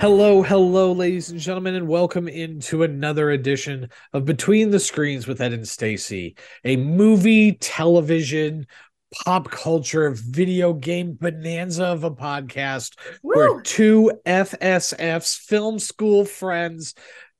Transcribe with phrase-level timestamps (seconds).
[0.00, 5.42] Hello, hello, ladies and gentlemen, and welcome into another edition of Between the Screens with
[5.42, 8.66] Ed and Stacy, a movie, television,
[9.12, 16.94] pop culture, video game bonanza of a podcast where two FSFs, film school friends,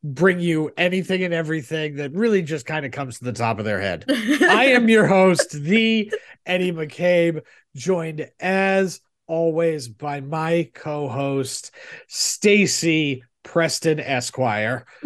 [0.05, 3.65] bring you anything and everything that really just kind of comes to the top of
[3.65, 4.05] their head.
[4.11, 6.13] I am your host, the
[6.45, 7.41] Eddie McCabe,
[7.75, 11.71] joined as always by my co-host,
[12.09, 14.85] Stacy Preston Esquire.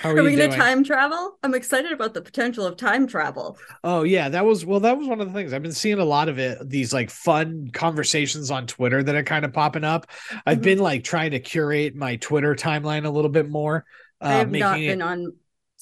[0.00, 1.38] How are, Are we you gonna time travel?
[1.44, 3.56] I'm excited about the potential of time travel.
[3.84, 4.80] Oh yeah, that was well.
[4.80, 6.68] That was one of the things I've been seeing a lot of it.
[6.68, 10.08] These like fun conversations on Twitter that are kind of popping up.
[10.44, 10.62] I've Mhm.
[10.62, 13.84] been like trying to curate my Twitter timeline a little bit more.
[14.20, 15.32] Uh, I have not making it- been on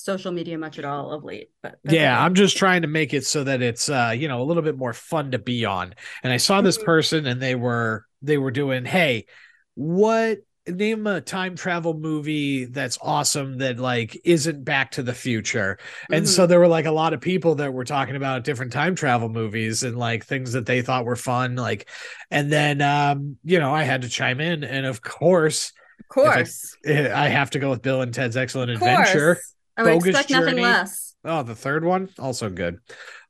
[0.03, 3.25] social media much at all of late, but yeah i'm just trying to make it
[3.27, 6.33] so that it's uh you know a little bit more fun to be on and
[6.33, 6.85] i saw this Mhm.
[6.85, 9.27] person and they were they were doing hey
[9.75, 15.77] what name a time travel movie that's awesome that like isn't back to the future
[16.09, 16.31] and Mm-hmm.
[16.31, 19.29] so there were like a lot of people that were talking about different time travel
[19.29, 21.89] movies and like things that they thought were fun like
[22.31, 26.77] and then um you know i had to chime in and of course of course,
[26.85, 29.39] eh, i have to go with bill and ted's excellent adventure.
[29.77, 30.63] I would Bogus expect nothing Journey.
[30.63, 31.15] less.
[31.25, 32.79] Oh, the third one also good.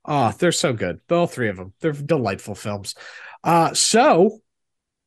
[0.04, 1.00] Oh, they're so good.
[1.10, 1.72] All three of them.
[1.80, 2.94] They're delightful films.
[3.44, 4.38] Uh so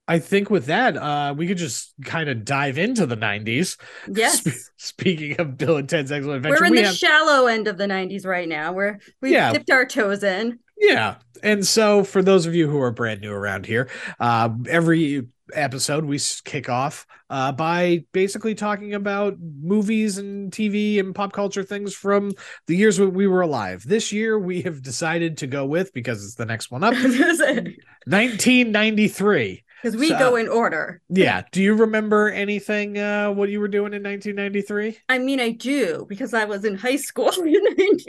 [0.08, 3.78] I think with that, uh we could just kind of dive into the 90s.
[4.12, 7.48] Yes, Spe- speaking of Bill and Ted's Excellent Adventure, we're in we the have shallow
[7.48, 8.72] end of the '90s right now.
[8.72, 9.52] We're we've Yeah.
[9.52, 10.60] dipped our toes in.
[10.78, 11.16] Yeah.
[11.42, 13.90] And so for those of you who are brand new around here,
[14.20, 21.14] uh, every episode we kick off uh, by basically talking about movies and TV and
[21.14, 22.32] pop culture things from
[22.68, 23.84] the years when we were alive.
[23.86, 26.94] This year we have decided to go with, because it's the next one up,
[28.08, 29.64] 1993.
[29.82, 31.02] Because we So- go in order.
[31.10, 31.44] Yeah.
[31.52, 34.98] Do you remember anything, uh, what you were doing in 1993?
[35.10, 37.54] I mean, I do because I was in high school in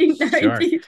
[0.09, 0.81] 1993.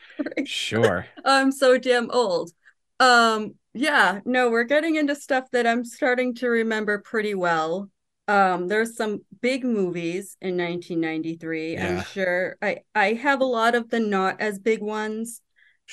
[0.46, 1.04] Sure.
[1.24, 2.52] I'm so damn old.
[3.00, 7.90] Um, yeah, no, we're getting into stuff that I'm starting to remember pretty well.
[8.26, 11.74] Um, there's some big movies in 1993.
[11.74, 11.98] Yeah.
[11.98, 15.40] I'm sure I I have a lot of the not as big ones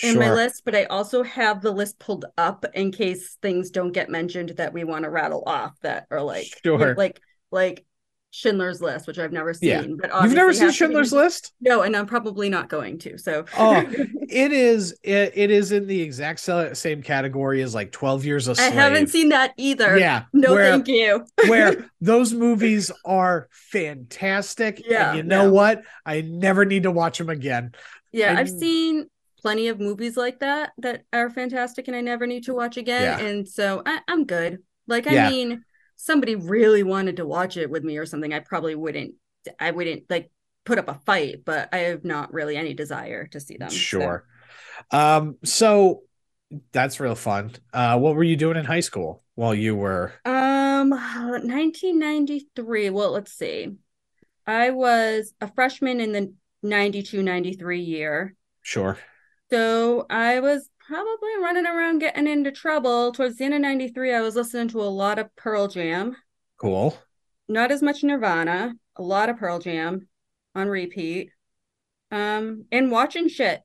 [0.03, 3.93] in my list, but I also have the list pulled up in case things don't
[3.93, 6.93] get mentioned that we want to rattle off that are like Sure.
[6.95, 7.21] like
[7.51, 7.85] like
[8.35, 9.69] Schindler's List, which I've never seen.
[9.69, 9.85] Yeah.
[9.97, 11.13] But You've never seen has to be Schindler's.
[11.13, 11.53] List?
[11.61, 13.17] No, and I'm probably not going to.
[13.17, 18.25] So Oh, it is it, it is in the exact same category as like 12
[18.25, 18.71] years a I slave.
[18.71, 19.97] I haven't seen that either.
[19.97, 21.25] yeah No, where, thank you.
[21.47, 25.49] where those movies are fantastic Yeah, and you know yeah.
[25.49, 27.71] what i never need to watch them again
[28.11, 29.09] Yeah, I- I've seen
[29.41, 33.01] plenty of movies like that that are fantastic and I never need to watch again.
[33.19, 33.25] Yeah.
[33.25, 34.63] And so I, I'm good.
[34.87, 35.63] Like, I mean,
[35.95, 39.15] somebody really wanted to watch it with me or something, I probably wouldn't,
[39.59, 40.31] I wouldn't like
[40.65, 43.69] put up a fight, but I have not really any desire to see them.
[43.69, 43.75] so.
[43.75, 44.25] sure
[44.91, 46.01] um so
[46.71, 50.89] that's real fun uh what were you doing in high school while you were Um,
[50.89, 52.89] 1993.
[52.89, 53.75] Well, let's see.
[54.45, 58.35] I was a freshman in the 92 93 year.
[58.61, 58.97] sure
[59.49, 63.11] So I was probably running around getting into trouble.
[63.11, 66.15] Towards the end of 93, I was listening to a lot of Pearl Jam,
[66.57, 66.97] cool
[67.47, 70.07] not as much Nirvana, a lot of Pearl Jam
[70.55, 71.31] on repeat.
[72.11, 73.61] Um, and watching shit.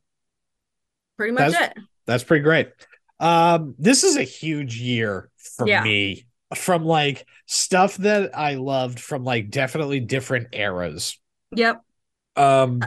[1.17, 1.83] Pretty much That's- it.
[2.07, 2.73] that's pretty great
[3.21, 5.83] um this is a huge year for Yeah.
[5.85, 11.19] me from like stuff that i loved from like definitely different eras
[11.55, 11.83] Yep.
[12.37, 12.81] Um,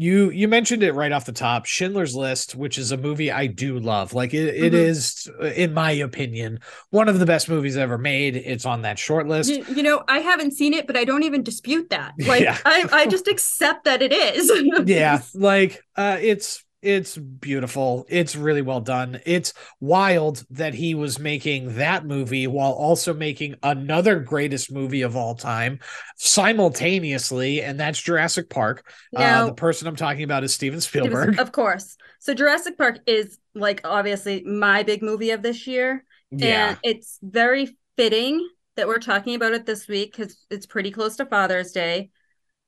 [0.00, 3.46] you you mentioned it right off the top, Schindler's List, which is a movie I
[3.48, 4.14] do love.
[4.14, 4.76] Like it, it Mhm.
[4.76, 8.34] is, in my opinion, one of the best movies ever made.
[8.36, 9.50] It's on that short list.
[9.50, 12.14] You, you know, I haven't seen it, but I don't even dispute that.
[12.18, 12.56] Like Yeah.
[12.64, 14.50] I, I just accept that it is.
[14.86, 18.06] yeah, like uh, it's it's beautiful.
[18.08, 19.20] It's really well done.
[19.26, 25.14] It's wild that he was making that movie while also making another greatest movie of
[25.16, 25.80] all time
[26.16, 28.84] simultaneously, and that's Jurassic Park.
[29.14, 31.38] uh, Now- the person I'm talking about is Steven Spielberg.
[31.38, 31.96] of course.
[32.18, 36.04] So Jurassic Park is like obviously my big movie of this year.
[36.30, 40.90] yeah, And it's very fitting that we're talking about it this week because it's pretty
[40.90, 42.10] close to Father's Day.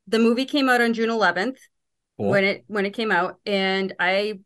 [0.08, 1.58] The movie came out on June 11th
[2.22, 2.30] Cool.
[2.30, 4.38] when it when it came out, and I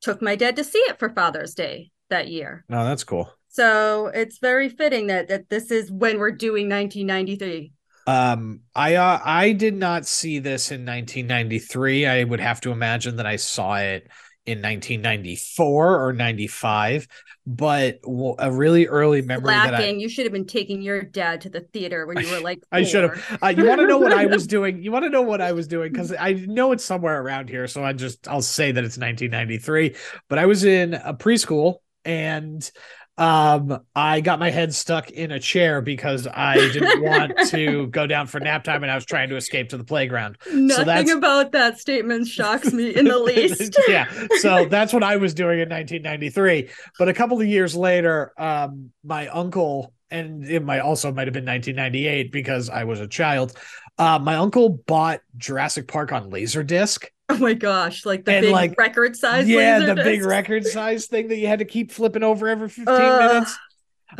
[0.00, 2.64] took my dad to see it for Father's Day that year.
[2.68, 3.32] no, that's cool.
[3.48, 7.72] So it's very fitting that that this is when we're doing 1993.
[8.08, 12.06] Um, I uh, I did not see this in 1993.
[12.06, 14.08] I would have to imagine that I saw it
[14.44, 17.06] in 1994 or 95
[17.46, 17.98] but
[18.38, 19.72] a really early memory Lacking.
[19.72, 22.40] that I, you should have been taking your dad to the theater when you were
[22.44, 23.38] like I should have.
[23.42, 24.82] Uh, you want to know what I was doing?
[24.82, 27.66] You want to know what I was doing because I know it's somewhere around here.
[27.66, 29.96] So I just I'll say that it's 1993.
[30.28, 32.70] But I was in a preschool and
[33.18, 38.06] um i got my head stuck in a chair because i didn't want to go
[38.06, 40.38] down for nap time and i was trying to escape to the playground.
[40.50, 43.78] Nothing so about that statement shocks me in the least.
[43.86, 44.10] yeah
[44.40, 48.90] so that's what i was doing in 1993 but a couple of years later um
[49.04, 53.52] my uncle and it might also might have been 1998 because i was a child
[53.98, 58.52] uh my uncle bought jurassic park on laserdisc Oh my gosh, like the And, big
[58.52, 59.46] like, record size.
[59.46, 62.86] yeah the big record size thing that you had to keep flipping over every 15
[63.10, 63.58] Ugh, minutes?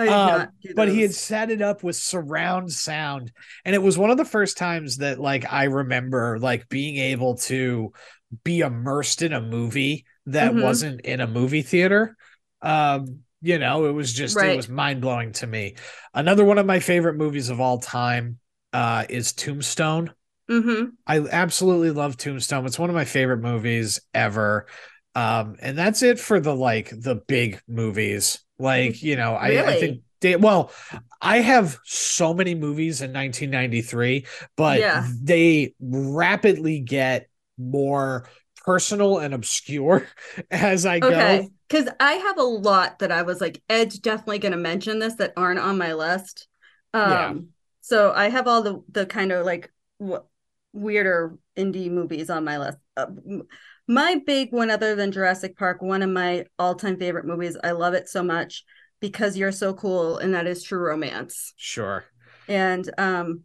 [0.07, 3.33] Um, but he had set it up with surround sound
[3.65, 7.37] and it was one of the first times that like i remember like being able
[7.37, 7.93] to
[8.43, 10.63] be immersed in a movie that Mhm.
[10.63, 12.17] wasn't in a movie theater.
[12.63, 15.77] Um you know it was just it was mind-blowing to me.
[16.15, 18.39] Another one of my favorite movies of all time
[18.73, 20.13] uh is tombstone
[20.53, 20.97] Mhm.
[21.07, 22.67] I absolutely love Tombstone.
[22.67, 24.67] It's one of my favorite movies ever.
[25.15, 28.41] Um, and that's it for the like the big movies.
[28.59, 30.71] Like, you know, I, I think they well,
[31.21, 34.27] I have so many movies in 1993,
[34.57, 35.09] but Yeah.
[35.23, 37.29] they rapidly get
[37.59, 38.29] more
[38.65, 40.07] personal and obscure
[40.51, 41.53] as I Okay, go.
[41.69, 45.15] because I have a lot that I was like, Ed's definitely going to mention this
[45.17, 46.47] that aren't on my list.
[46.95, 47.35] Um, Yeah.
[47.81, 50.23] so I have all the the kind of like w-
[50.73, 52.79] weirder indie movies on my list.
[52.97, 53.07] Uh,
[53.89, 57.57] my big one, other than Jurassic Park, one of my all time favorite movies.
[57.63, 58.65] I love it so much
[59.01, 61.53] because you're so cool, and that is True Romance.
[61.57, 62.05] Sure.
[62.49, 63.43] And um,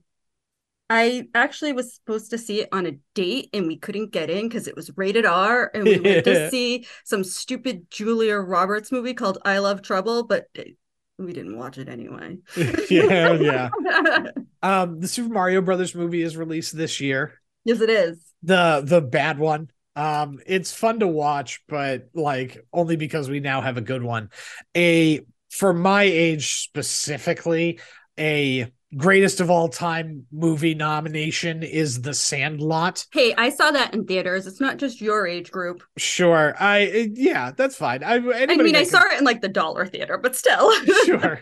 [0.89, 4.47] I actually was supposed to see it on a date and we couldn't get in
[4.47, 5.69] because it was rated R.
[5.73, 10.45] And we went to see some stupid Julia Roberts movie called I Love Trouble, but
[10.53, 10.77] it-
[11.19, 12.37] we didn't watch it anyway.
[12.91, 13.69] yeah, yeah.
[14.67, 17.39] Um, the Super Mario Brothers movie is released this year.
[17.63, 18.19] yes, it is.
[18.43, 23.61] the the bad one um it's fun to watch but like only because we now
[23.61, 24.29] have a good one
[24.75, 27.79] a for my age specifically
[28.19, 34.05] a greatest of all time movie nomination is the sandlot Hey, I saw that in
[34.05, 34.47] theaters.
[34.47, 35.81] It's not just your age group.
[35.97, 39.85] sure i yeah that's fine i I mean, I saw it in like the dollar
[39.87, 40.71] theater, but still.
[41.05, 41.41] sure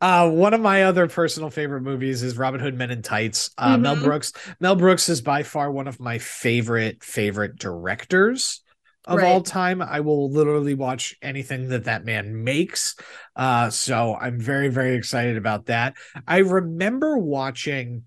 [0.00, 3.50] uh one of my other personal favorite movies is robin hood men in tights.
[3.56, 4.02] Uh mel Mhm.
[4.04, 8.62] brooks mel brooks is by far one of my favorite favorite directors
[9.08, 9.80] of all time.
[9.80, 12.96] I will literally watch anything that that man makes.
[13.36, 15.94] Uh so i'm very very excited about that.
[16.26, 18.02] I remember watching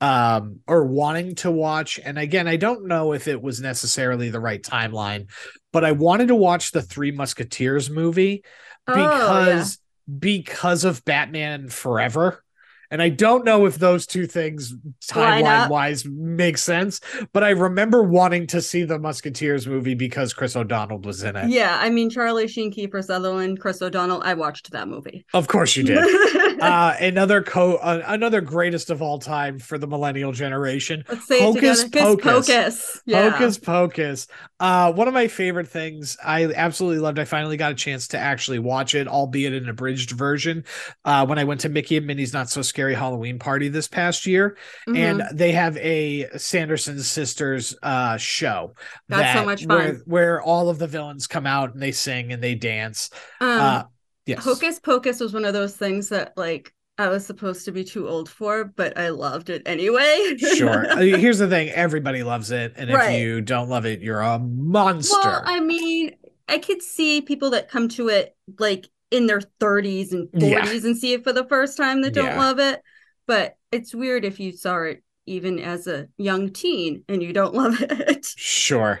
[0.00, 4.40] um or wanting to watch and again i don't know if it was necessarily the
[4.40, 5.30] right timeline
[5.72, 8.42] but i wanted to watch the three musketeers movie
[8.86, 9.70] Oh, yeah.
[10.18, 12.43] Because of Batman Forever.
[12.90, 14.74] And I don't know if those two things
[15.06, 17.00] timeline wise make sense,
[17.32, 21.48] but I remember wanting to see the Musketeers movie because Chris O'Donnell was in it.
[21.50, 24.22] Yeah, I mean, Charlie Sheen, Kiefer Sutherland, Chris O'Donnell.
[24.24, 25.24] I watched that movie.
[25.34, 25.98] Of course you did.
[26.60, 31.04] uh, another co uh, another greatest of all time for the millennial generation.
[31.08, 31.84] Let's say Hocus.
[31.84, 32.24] Pocus.
[32.24, 33.02] Pocus.
[33.06, 33.30] Yeah.
[33.30, 34.26] Hocus Pocus.
[34.60, 36.16] Uh, one of my favorite things.
[36.24, 37.18] I absolutely loved.
[37.18, 40.64] I finally got a chance to actually watch it, albeit an abridged version.
[41.04, 44.26] Uh, when I went to Mickey and Minnie's Not So Scary Halloween party this past
[44.26, 44.56] year,
[44.88, 44.96] Mhm.
[44.98, 48.74] and they have a Sanderson sisters uh show.
[49.08, 50.02] That's so much Where, fun.
[50.06, 53.10] where all of the villains come out and they sing and they dance.
[53.40, 53.82] um, uh,
[54.26, 54.42] Yes.
[54.42, 58.08] Hocus Pocus was one of those things that like I was supposed to be too
[58.08, 60.34] old for, but I loved it anyway.
[60.56, 60.86] sure.
[60.90, 63.20] Uh, Here's the thing: everybody loves it, and if Right.
[63.20, 65.16] you don't love it, you're a monster.
[65.22, 66.16] well, I mean,
[66.48, 70.50] I could see people that come to it like in their 30s and 40s
[70.82, 70.88] Yeah.
[70.88, 72.38] and see it for the first time that don't Yeah.
[72.38, 72.82] love it.
[73.26, 77.54] But it's weird if you saw it even as a young teen and you don't
[77.62, 78.26] love it.
[78.36, 79.00] Sure.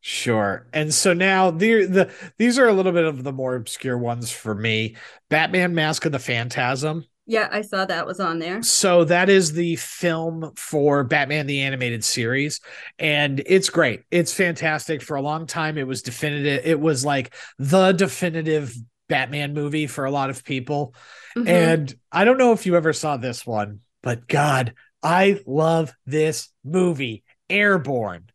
[0.00, 0.66] Sure.
[0.72, 4.32] And so now the the these are a little bit of the more obscure ones
[4.32, 4.96] for me.
[5.30, 7.04] Batman Mask of the Phantasm.
[7.24, 8.64] Yeah, I saw that was on there.
[8.64, 12.60] So that is the film for Batman the animated series
[12.98, 14.02] and it's great.
[14.10, 18.74] It's fantastic for a long time it was definitive it was like the definitive
[19.12, 20.94] Batman movie for a lot of people.
[21.36, 21.46] Mhm.
[21.46, 26.48] And I don't know if you ever saw this one, but God, I love this
[26.64, 28.30] movie, Airborne.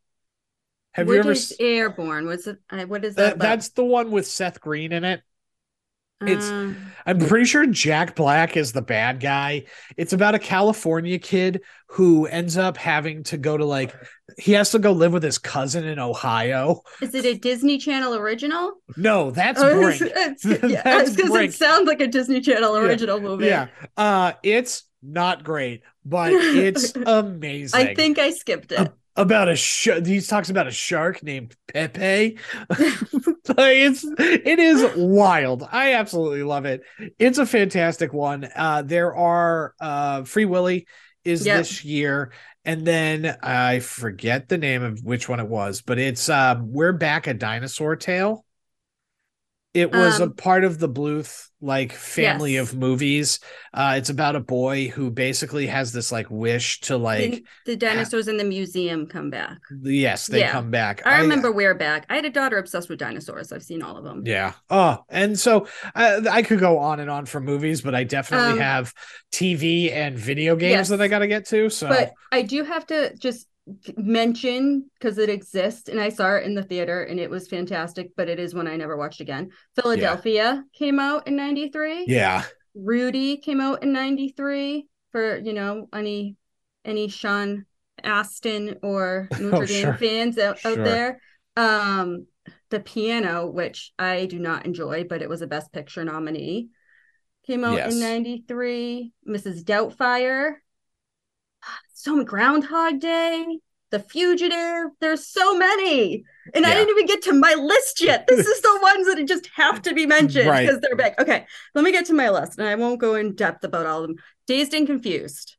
[0.91, 1.31] Have what you ever?
[1.31, 2.27] is Airborne?
[2.27, 2.59] What's it?
[2.87, 3.39] What is that?
[3.39, 5.21] that, that's the one with Seth Green in it.
[6.21, 6.73] It's- Uh,
[7.05, 9.63] I'm pretty sure Jack Black is the bad guy.
[9.95, 13.95] It's about a California kid who ends up having to go to like
[14.37, 16.81] he has to go live with his cousin in Ohio.
[17.01, 18.73] is it a Disney Channel original?
[18.97, 20.01] No, that's Brink.
[20.01, 22.87] it's- yeah, That's because it sounds like a Disney Channel Yeah.
[22.87, 23.45] original movie.
[23.45, 23.67] Yeah.
[23.95, 27.79] Uh it's not great, but it's amazing.
[27.79, 28.91] I think I skipped it.
[29.15, 32.37] about a sh- he talks about a shark named Pepe.
[33.57, 35.67] Like, it's it is wild.
[35.71, 36.81] I absolutely love it.
[37.19, 38.47] It's a fantastic one.
[38.55, 40.87] Uh there are uh Free Willy
[41.23, 41.57] is Yep.
[41.57, 42.31] this year
[42.65, 46.93] and then I forget the name of which one it was, but it's um We're
[46.93, 48.43] Back a Dinosaur Tale.
[49.77, 52.71] It was a Um, part of the Bluth like family Yes.
[52.71, 53.39] of movies.
[53.73, 57.75] Uh it's about a boy who basically has this like wish to like the, the
[57.75, 59.57] dinosaurs in the museum come back.
[59.83, 60.51] Yes, they Yeah.
[60.51, 61.01] come back.
[61.05, 62.05] I remember We're Back.
[62.09, 63.51] I had a daughter obsessed with dinosaurs.
[63.51, 64.21] I've seen all of them.
[64.25, 64.53] yeah.
[64.69, 68.53] Oh, and so I, I could go on and on for movies, but I definitely
[68.53, 68.93] Um, have
[69.31, 70.89] TV and video games yes.
[70.89, 71.69] that I got to get to.
[71.71, 73.46] So But I do have to just
[73.97, 78.11] mention because it exists and I saw it in the theater and it was fantastic,
[78.15, 79.49] but it is one I never watched again.
[79.75, 82.05] Philadelphia came out in 93.
[82.07, 82.43] yeah,
[82.75, 86.35] Rudy came out in 93 for, you know, any
[86.85, 87.65] any Sean
[88.03, 89.93] Astin or Notre Oh, Dame sure.
[89.97, 91.19] fans out, out there.
[91.55, 92.27] Um
[92.69, 96.69] The Piano, which I do not enjoy, but it was a best picture nominee.
[97.45, 97.93] Came out Yes.
[97.93, 99.13] in 93.
[99.27, 99.63] Mrs.
[99.63, 100.55] Doubtfire.
[102.07, 103.59] So Groundhog Day.
[103.89, 104.91] The Fugitive.
[104.99, 106.23] There's so many.
[106.53, 108.27] And I didn't even get to my list yet.
[108.27, 110.65] This is the ones that just have to be mentioned Right.
[110.67, 111.13] because they're big.
[111.19, 114.01] Okay, let me get to my list and I won't go in depth about all
[114.03, 114.17] of them.
[114.45, 115.55] Dazed and Confused.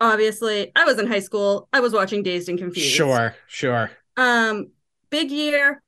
[0.00, 1.68] Obviously, I was in high school.
[1.72, 2.90] I was watching Dazed and Confused.
[2.90, 3.90] sure, sure.
[4.16, 4.70] Um,
[5.10, 5.82] big year,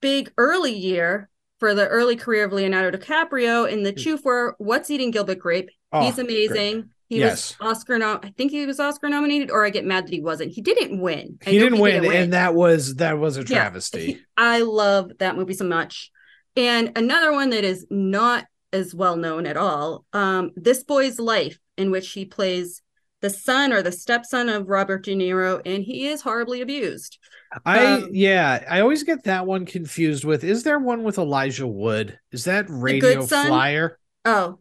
[0.00, 1.28] big early year
[1.58, 5.70] for the early career of Leonardo DiCaprio in the two for What's Eating Gilbert Grape.
[5.92, 6.90] Oh, He's amazing.
[7.10, 7.56] He Yes.
[7.60, 10.20] was Oscar nom- I think he was Oscar nominated, or I get mad that he
[10.20, 10.52] wasn't.
[10.52, 11.38] He didn't win.
[11.44, 14.06] I He know didn't win, and that was that was a Yeah, travesty.
[14.06, 16.12] he- I love that movie so much.
[16.56, 21.58] And another one that is not as well known at all, um, This Boy's Life,
[21.76, 22.80] in which he plays
[23.22, 27.18] the son or the stepson of Robert De Niro, and he is horribly abused.
[27.66, 30.44] I Um, yeah, I always get that one confused with.
[30.44, 32.20] Is there one with Elijah Wood?
[32.30, 33.98] Is that Radio Flyer?
[34.24, 34.60] Oh,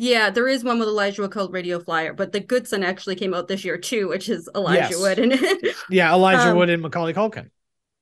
[0.00, 3.16] yeah, there is one with Elijah Wood called Radio Flyer, but The Good Son actually
[3.16, 5.00] came out this year too, which is Elijah Yes.
[5.00, 5.76] Wood in it.
[5.90, 7.50] Yeah, Elijah Um, Wood and Macaulay Culkin.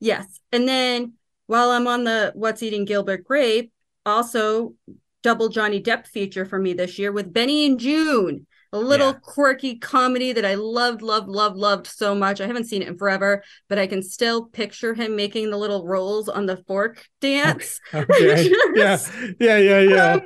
[0.00, 0.40] yes.
[0.52, 1.14] And then
[1.46, 3.72] while I'm on the What's Eating Gilbert Grape,
[4.06, 4.74] also
[5.22, 9.18] double Johnny Depp feature for me this year with Benny and Joon, a little Yeah.
[9.22, 12.40] quirky comedy that I loved, loved, loved, loved so much.
[12.40, 15.84] I haven't seen it in forever, but I can still picture him making the little
[15.86, 17.80] rolls on the fork dance.
[17.94, 18.50] Okay.
[18.74, 18.98] yeah,
[19.40, 20.12] yeah, yeah, yeah.
[20.14, 20.20] Um,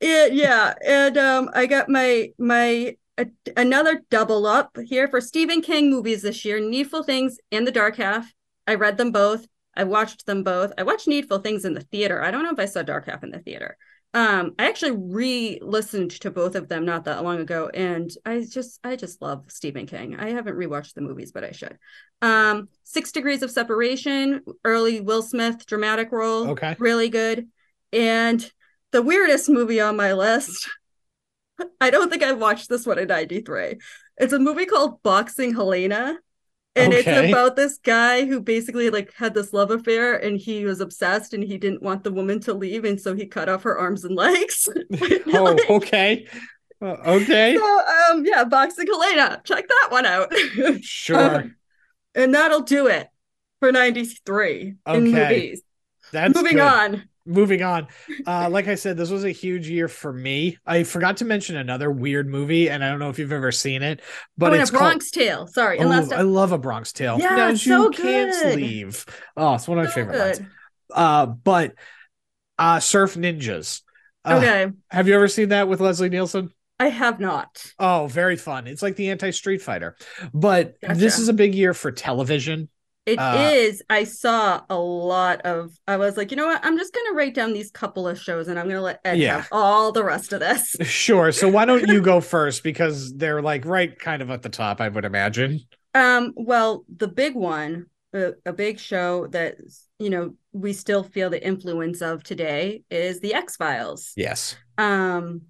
[0.00, 2.96] it- yeah, and um, I got my my
[3.56, 7.96] another double up here for Stephen King movies this year: Needful Things and The Dark
[7.96, 8.32] Half.
[8.66, 9.46] I read them both.
[9.74, 10.72] I watched them both.
[10.78, 12.22] I watched Needful Things in the theater.
[12.22, 13.76] I don't know if I saw Dark Half in the theater.
[14.14, 18.80] Um, I actually re-listened to both of them not that long ago, and I just
[18.82, 20.16] I just love Stephen King.
[20.18, 21.76] I haven't rewatched the movies, but I should.
[22.22, 26.74] Um, Six Degrees of Separation, early Will Smith dramatic role, Okay.
[26.78, 27.48] really good.
[27.92, 28.50] And
[28.92, 30.68] the weirdest movie on my list,
[31.80, 33.76] I don't think I've watched this one in 93.
[34.16, 36.18] It's a movie called Boxing Helena.
[36.76, 37.00] And Okay.
[37.02, 41.34] it's about this guy who basically like had this love affair and he was obsessed
[41.34, 44.04] and he didn't want the woman to leave and so he cut off her arms
[44.04, 44.68] and legs.
[45.32, 46.26] Oh, Like, okay.
[46.80, 47.56] Uh, okay.
[47.56, 47.80] So
[48.12, 49.40] um yeah, Boxing Helena.
[49.44, 50.32] Check that one out.
[50.80, 51.40] Sure.
[51.40, 51.56] Um,
[52.14, 53.08] and that'll do it
[53.60, 55.62] for 93 in movies.
[56.12, 56.62] That's Moving good.
[56.62, 57.08] on.
[57.28, 57.88] Moving on.
[58.26, 60.56] Uh, like I said, this was a huge year for me.
[60.64, 63.82] I forgot to mention another weird movie, and I don't know if you've ever seen
[63.82, 64.00] it,
[64.38, 65.46] but oh, it's a Bronx Tale.
[65.46, 65.78] Sorry.
[65.78, 67.18] Oh, last I love a Bronx Tale.
[67.20, 68.56] Yeah, it's you so can't good.
[68.56, 69.04] leave.
[69.36, 70.40] Oh, it's one of my So favorite ones.
[70.92, 71.74] Uh, but
[72.58, 73.82] uh, Surf Ninjas.
[74.24, 74.72] Uh, Okay.
[74.90, 76.50] Have you ever seen that with Leslie Nielsen?
[76.80, 77.72] I have not.
[77.78, 78.66] Oh, very fun.
[78.66, 79.96] It's like the anti Street Fighter.
[80.32, 82.68] But this is a big year for television.
[83.08, 83.82] It Uh, is.
[83.88, 85.70] I saw a lot of.
[85.88, 86.60] I was like, you know what?
[86.62, 89.36] I'm just gonna write down these couple of shows, and I'm gonna let Ed Yeah.
[89.38, 90.76] have all the rest of this.
[90.84, 91.32] Sure.
[91.32, 92.62] So why don't you go first?
[92.62, 95.60] Because they're like right kind of at the top, I would imagine.
[95.94, 96.32] Um.
[96.36, 99.56] Well, the big one, a, a big show that
[99.98, 104.12] you know we still feel the influence of today is the X Files.
[104.16, 104.56] Yes.
[104.76, 105.42] Um,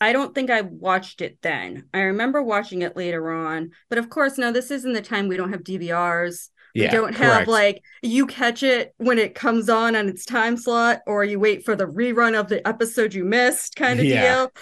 [0.00, 1.84] I don't think I watched it then.
[1.94, 5.36] I remember watching it later on, but of course, now this isn't the time we
[5.36, 7.48] don't have DVRs we don't have correct.
[7.48, 11.64] like you catch it when it comes on on its time slot or you wait
[11.64, 14.46] for the rerun of the episode you missed kind of Yeah.
[14.46, 14.52] deal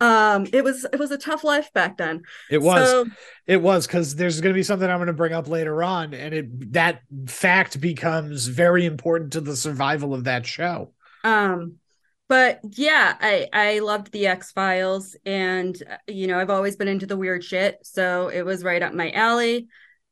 [0.00, 2.88] um it was it was a tough life back then It was.
[2.88, 3.06] So,
[3.46, 6.14] It was because there's going to be something I'm going to bring up later on,
[6.14, 10.92] and it that fact becomes very important to the survival of that show.
[11.24, 11.74] um
[12.28, 17.06] but yeah i i loved the x-files and uh, you know i've always been into
[17.06, 19.66] the weird shit so it was right up my alley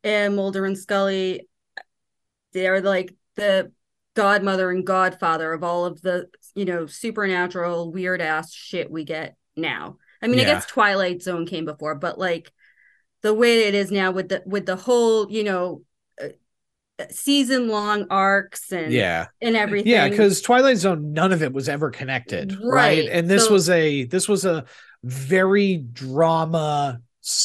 [0.05, 1.49] and mulder and scully
[2.53, 3.73] they're like the
[4.15, 9.37] godmother and godfather of all of the you know supernatural weird ass shit we get
[9.57, 9.97] now.
[10.23, 12.53] I mean i guess twilight zone came before but like
[13.23, 15.83] the way it is now with the with the whole you know
[16.21, 16.29] uh,
[17.11, 19.91] season long arcs and Yeah, and everything.
[19.93, 22.65] yeah, because Twilight Zone, none of it was ever connected, right?
[23.05, 24.65] Right, And this so- was a this was a
[25.05, 27.01] very drama,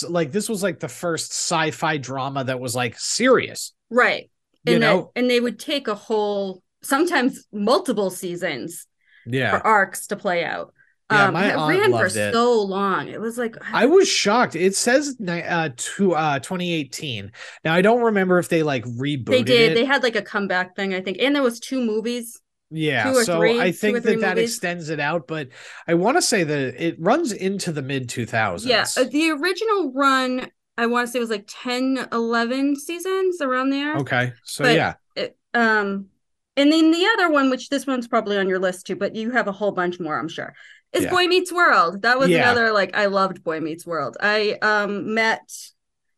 [0.10, 3.74] like this was like the first sci-fi drama that was like serious.
[3.90, 4.30] Right.
[4.66, 5.12] You and that- know?
[5.16, 8.88] and they would take a whole sometimes multiple seasons
[9.26, 10.74] Yeah, for arcs to play out.
[11.12, 12.34] Yeah, um my it aunt ran for it.
[12.34, 13.08] so long.
[13.10, 14.56] It was like I was shocked.
[14.56, 17.32] It says uh to uh 2018.
[17.66, 19.72] Now I don't remember if they like rebooted they did.
[19.72, 19.76] it.
[19.76, 21.18] They had like a comeback thing, I think.
[21.20, 22.40] And there was two movies.
[22.76, 24.52] Yeah, so three- I think that that movies.
[24.52, 25.50] extends it out, but
[25.88, 28.66] I want to say that it runs into the mid 2000s.
[28.66, 28.86] Yeah.
[28.98, 33.96] uh, The original run, I want to say was like 10, 11 seasons around there.
[33.98, 34.34] okay.
[34.44, 34.94] So But- yeah.
[35.16, 36.08] It- um
[36.56, 39.32] and then the other one, which this one's probably on your list too, but you
[39.32, 40.54] have a whole bunch more, I'm sure.
[40.94, 41.10] Is Yeah.
[41.10, 42.04] Boy Meets World.
[42.04, 42.44] That was Yeah.
[42.44, 44.18] another like I loved Boy Meets World.
[44.22, 45.42] I um met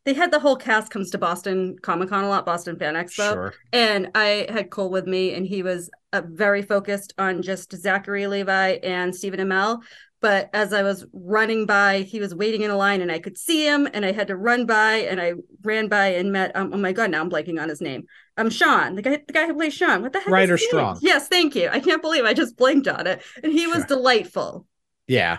[0.06, 3.32] they had the whole cast comes to Boston Comic Con a lot, Boston Fan Expo.
[3.32, 3.54] Sure.
[3.72, 8.28] And I had Cole with me, and he was uh, very focused on just Zachary
[8.28, 9.82] Levi and Stephen Amell.
[10.22, 13.36] But as I was running by, he was waiting in a line, and I could
[13.36, 16.54] see him, and I had to run by, and I ran by and met.
[16.54, 18.04] Um, oh my god, now I'm blanking on his name.
[18.36, 20.02] Um, Sean, the guy, the guy who plays Sean.
[20.02, 20.28] What the heck?
[20.28, 20.56] is Rider?
[20.56, 21.00] Strong.
[21.02, 21.68] Yes, thank you.
[21.68, 23.86] I can't believe I just blanked on it, and he was Sure.
[23.88, 24.66] delightful.
[25.08, 25.38] Yeah.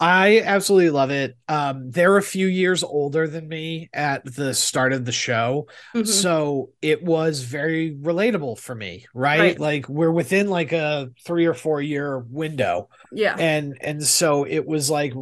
[0.00, 1.36] I absolutely love it.
[1.46, 5.68] Um, they're a few years older than me at the start of the show.
[5.94, 6.06] Mhm.
[6.06, 9.40] So it was very relatable for me, right?
[9.40, 9.60] Right.
[9.60, 12.88] Like we're within like a three or four year window.
[13.12, 15.12] Yeah, and and so it was like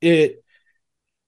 [0.00, 0.42] it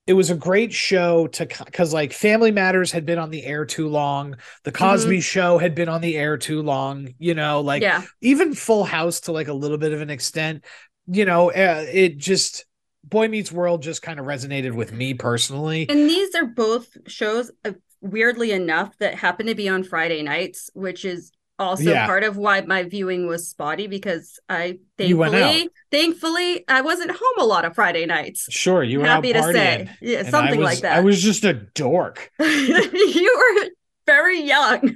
[0.07, 3.65] it was a great show to because like family matters had been on the air
[3.65, 7.83] too long the cosby show had been on the air too long you know like
[7.83, 10.65] yeah, even full house to like a little bit of an extent
[11.05, 12.65] you know uh, it just
[13.03, 17.51] boy meets world just kind of resonated with me personally and these are both shows.
[17.65, 22.05] Uh, weirdly enough, that happen to be on Friday nights, which is also Yeah.
[22.05, 27.43] part of why my viewing was spotty because I thankfully, thankfully, I wasn't home a
[27.43, 28.47] lot of Friday nights.
[28.49, 30.97] sure you were Happy to say, yeah, something was- like that.
[30.97, 33.69] i was just a dork you were
[34.05, 34.95] very young.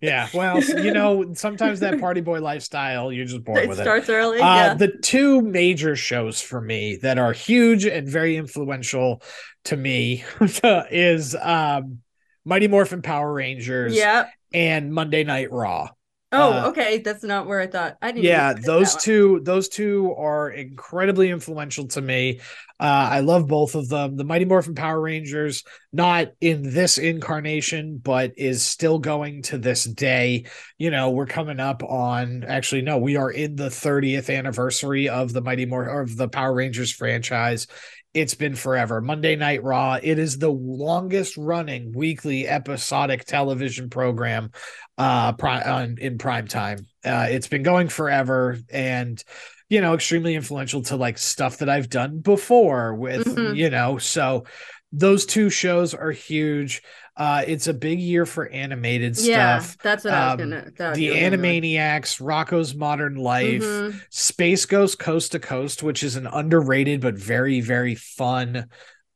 [0.00, 3.82] Yeah well you know sometimes that party boy lifestyle you're just born It with it
[3.82, 4.40] starts early.
[4.40, 4.74] Uh, yeah.
[4.74, 9.22] The two major shows for me that are huge and very influential
[9.64, 10.24] to me
[10.90, 11.98] is um,
[12.44, 14.26] Mighty Morphin Power Rangers yeah.
[14.52, 15.90] and Monday Night Raw.
[16.32, 16.98] Oh, uh, okay.
[16.98, 17.96] That's not where I thought.
[18.00, 18.24] I didn't.
[18.24, 19.02] Yeah, those one.
[19.02, 22.40] two, those two are incredibly influential to me.
[22.78, 24.16] Uh, I love both of them.
[24.16, 29.84] The Mighty Morphin Power Rangers, not in this incarnation, but is still going to this
[29.84, 30.46] day.
[30.78, 35.32] You know, we're coming up on actually, no, we are in the 30th anniversary of
[35.32, 37.66] the Mighty Mor of the Power Rangers franchise.
[38.12, 39.00] It's been forever.
[39.00, 39.98] Monday Night Raw.
[40.02, 44.50] It is the longest running weekly episodic television program
[44.98, 46.86] uh pri- on in prime time.
[47.04, 49.22] Uh it's been going forever and
[49.68, 53.56] you know extremely influential to like stuff that I've done before with Mhm.
[53.56, 54.44] you know so
[54.92, 56.82] those two shows are huge.
[57.20, 59.28] Uh it's a big year for animated stuff.
[59.28, 59.76] Yeah, stuff.
[59.82, 60.70] that's what I was Um, gonna.
[60.78, 64.00] that was The what gonna- Animaniacs, Rocko's Modern Life, Mhm.
[64.08, 68.68] Space Ghost Coast to Coast, which is an underrated but very very fun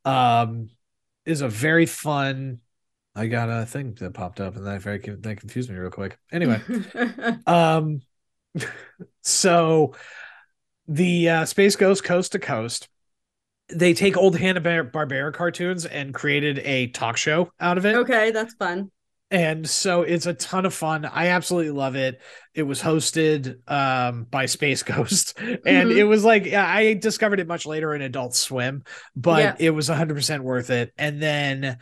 [0.05, 0.69] um
[1.25, 2.59] is a very fun
[3.15, 6.17] I got a thing that popped up and that very that confused me real quick.
[6.31, 6.61] Anyway,
[7.47, 8.01] um
[9.23, 9.95] so
[10.87, 12.87] the uh Space Ghost Coast to Coast
[13.69, 17.95] they take old Hanna-Barbera cartoons and created a talk show out of it.
[17.95, 18.91] okay, that's fun.
[19.31, 21.03] And so it's a ton of fun.
[21.03, 22.21] I absolutely love it.
[22.53, 25.97] It was hosted um, by Space Ghost, and Mhm.
[25.97, 28.83] it was like I discovered it much later in Adult Swim,
[29.15, 29.55] but Yeah.
[29.59, 30.93] it was 100% worth it.
[30.97, 31.77] And then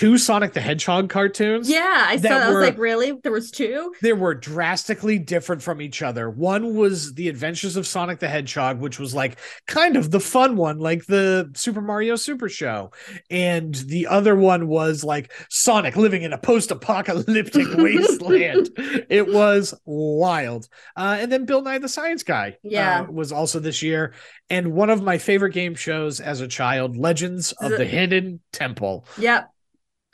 [0.00, 1.68] two Sonic the Hedgehog cartoons.
[1.68, 2.36] Yeah, I that saw.
[2.38, 3.12] I was were- like, really?
[3.22, 3.92] There was two.
[4.00, 6.30] They were drastically different from each other.
[6.30, 10.56] One was The Adventures of Sonic the Hedgehog, which was like kind of the fun
[10.56, 12.92] one, like the Super Mario Super Show.
[13.30, 18.70] And the other one was like Sonic living in a post apocalyptic wasteland.
[19.10, 20.68] It was wild.
[20.96, 23.02] Uh, and then Bill Nye the Science Guy Yeah.
[23.02, 24.14] uh, was also this year.
[24.48, 28.40] And one of my favorite game shows as a child, Legends of The- the Hidden
[28.52, 29.06] Temple.
[29.18, 29.50] Yep.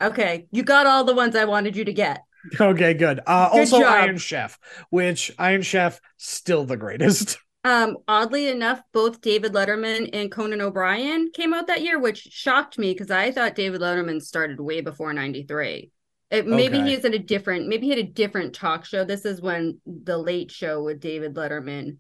[0.01, 2.23] Okay, you got all the ones I wanted you to get.
[2.61, 3.21] Okay, good.
[3.27, 3.93] Uh, Good also, job.
[4.03, 4.59] Iron Chef,
[4.91, 7.39] which Iron Chef still the greatest.
[7.65, 12.79] Um, oddly enough, both David Letterman and Conan O'Brien came out that year, which shocked
[12.79, 15.91] me because I thought David Letterman started way before '93.
[16.31, 16.83] It, maybe Okay.
[16.83, 19.05] he's at a different, maybe he had a different talk show.
[19.05, 21.99] This is when the Late Show with David Letterman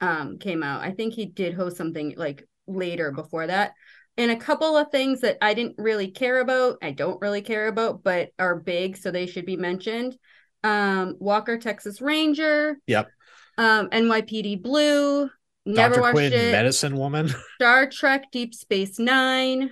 [0.00, 0.82] um came out.
[0.82, 3.72] I think he did host something like later before that.
[4.16, 7.66] And a couple of things that I didn't really care about, I don't really care
[7.66, 10.16] about, but are big, so they should be mentioned.
[10.62, 12.78] Um, Walker Texas Ranger.
[12.86, 13.10] Yep.
[13.58, 15.28] Um, NYPD Blue.
[15.66, 16.00] Never Dr.
[16.00, 16.52] watched Quinn, it.
[16.52, 17.30] Medicine Woman.
[17.56, 19.70] Star Trek Deep Space Nine.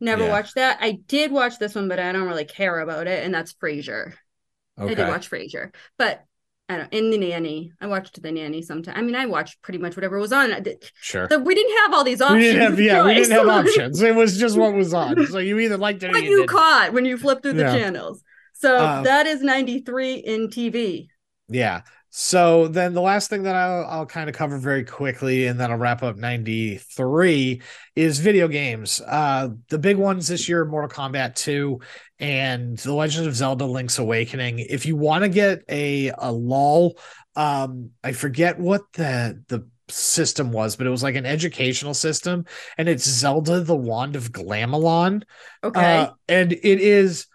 [0.00, 0.30] Never Yeah.
[0.30, 0.78] watched that.
[0.80, 4.14] I did watch this one, but I don't really care about it, and that's Frasier.
[4.78, 4.92] Okay.
[4.92, 6.24] I did watch Frasier, but
[6.72, 6.92] I don't.
[6.92, 8.94] In the nanny, I watched the nanny sometime.
[8.96, 10.52] I mean, I watched pretty much whatever was on.
[11.00, 11.26] Sure.
[11.28, 12.44] the- we didn't have all these We options.
[12.44, 14.00] didn't have yeah, we didn't have options.
[14.02, 15.26] It was just what was on.
[15.32, 17.62] So you either liked it or what you, you caught when you flipped through the
[17.62, 17.76] Yeah.
[17.78, 18.22] channels.
[18.54, 21.08] So Um, that is 93 in TV.
[21.48, 21.82] Yeah.
[22.14, 25.70] So then the last thing that I'll, I'll kind of cover very quickly and then
[25.70, 27.62] I'll wrap up 93
[27.96, 29.00] is video games.
[29.00, 31.80] Uh the big ones this year Mortal Kombat 2
[32.18, 34.58] and The Legend of Zelda Link's Awakening.
[34.58, 36.98] If you want to get a a lull
[37.34, 42.44] um I forget what the the system was, but it was like an educational system
[42.76, 45.22] and it's Zelda the Wand of Gamelon.
[45.64, 45.96] Okay.
[46.00, 47.26] Uh and it is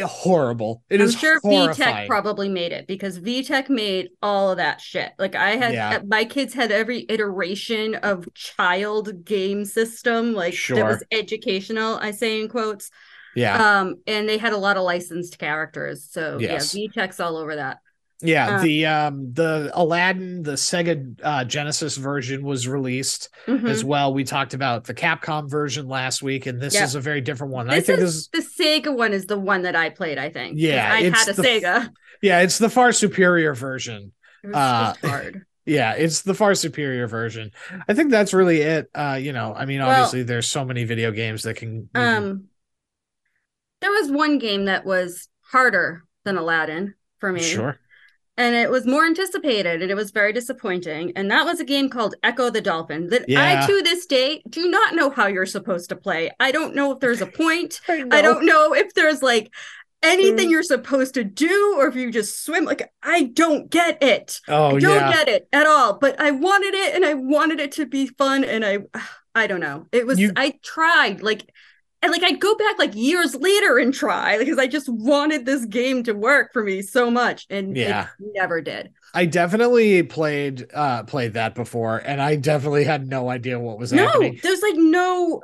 [0.00, 0.82] horrible.
[0.88, 2.04] It I'm is sure horrifying.
[2.04, 5.12] VTech probably made it because VTech made all of that shit.
[5.18, 5.98] Like I had Yeah.
[6.06, 12.40] my kids had every iteration of child game system, like that was educational, I say
[12.40, 12.90] in quotes.
[13.34, 13.80] yeah.
[13.80, 16.08] Um, and they had a lot of licensed characters.
[16.10, 16.74] So Yes.
[16.74, 17.78] yeah, VTech's all over that.
[18.22, 23.68] Yeah, Uh, the um the Aladdin, the Sega uh, Genesis version was released Mhm.
[23.68, 24.14] as well.
[24.14, 26.84] We talked about the Capcom version last week, and this Yeah.
[26.84, 27.68] is a very different one.
[27.70, 30.28] I think is this is the Sega one is the one that I played, I
[30.30, 30.54] think.
[30.58, 31.90] Yeah, I had a the- Sega.
[32.22, 34.12] yeah, it's the far superior version.
[34.52, 35.44] Uh, hard.
[35.64, 37.50] Yeah, it's the far superior version.
[37.88, 38.90] I think that's really it.
[38.94, 42.44] Uh, you know, I mean, Well- obviously there's so many video games that can Um,
[43.80, 47.40] there was one game that was harder than Aladdin for me.
[47.42, 47.78] sure.
[48.42, 51.88] And it was more anticipated and it was very disappointing and that was a game
[51.88, 53.62] called Ecco the dolphin that Yeah.
[53.62, 56.86] i to this day do not know how you're supposed to play i don't know
[56.92, 59.46] if there's a point I, i don't know if there's like
[60.02, 60.50] anything Mm.
[60.52, 64.76] you're supposed to do or if you just swim like i don't get it Oh
[64.76, 65.12] i don't yeah.
[65.12, 68.42] get it at all but i wanted it and i wanted it to be fun
[68.44, 68.78] and i
[69.42, 71.42] i don't know it was You- i tried like
[72.02, 75.64] and like I'd go back like years later and try because I just wanted this
[75.64, 78.08] game to work for me so much and Yeah.
[78.18, 78.90] it never did.
[79.14, 83.92] I definitely played uh played that before, and I definitely had no idea what was
[83.92, 84.40] No, happening.
[84.42, 85.42] there's like no.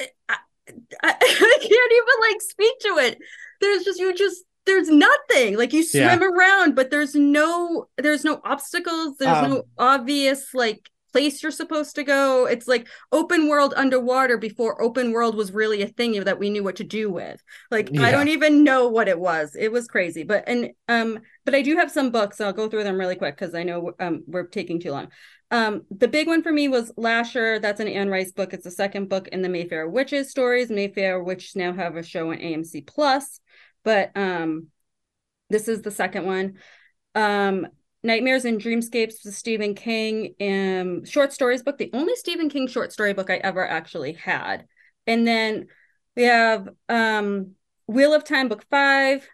[0.00, 0.36] I, I,
[1.02, 1.12] I
[1.60, 3.18] can't even like speak to it.
[3.60, 6.16] There's just you just there's nothing like you Yeah.
[6.16, 9.16] swim around, but there's no there's no obstacles.
[9.18, 12.46] There's Um, no obvious like place you're supposed to go.
[12.46, 16.64] It's like open world underwater before open world was really a thing that we knew
[16.64, 17.42] what to do with.
[17.70, 19.56] Like I don't even know what it was.
[19.58, 20.22] It was crazy.
[20.22, 22.40] But and um but I do have some books.
[22.40, 25.08] I'll go through them really quick because I know um we're taking too long.
[25.52, 27.58] Um, the big one for me was Lasher.
[27.58, 28.52] That's an Anne Rice book.
[28.52, 30.70] It's the second book in the Mayfair Witches stories.
[30.70, 33.40] Mayfair Witches now have a show on AMC Plus,
[33.82, 34.68] but um,
[35.48, 36.54] this is the second one.
[37.16, 37.66] Um,
[38.02, 42.92] Nightmares and Dreamscapes was Stephen King um short stories book, the only Stephen King short
[42.92, 44.66] story book I ever actually had.
[45.06, 45.66] And then
[46.16, 47.52] we have um
[47.86, 49.28] Wheel of Time book 5,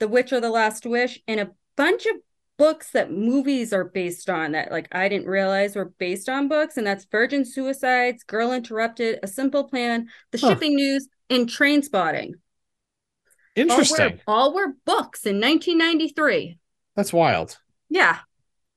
[0.00, 2.16] The Witcher the Last Wish and a bunch of
[2.58, 6.76] books that movies are based on that like I didn't realize were based on books
[6.76, 10.50] and that's Virgin Suicides, Girl Interrupted, A Simple Plan, The Huh.
[10.50, 12.34] Shipping News and Train Spotting.
[13.56, 14.20] All were, Interesting.
[14.26, 16.58] all were books in 1993.
[16.96, 17.58] That's wild.
[17.90, 18.18] Yeah.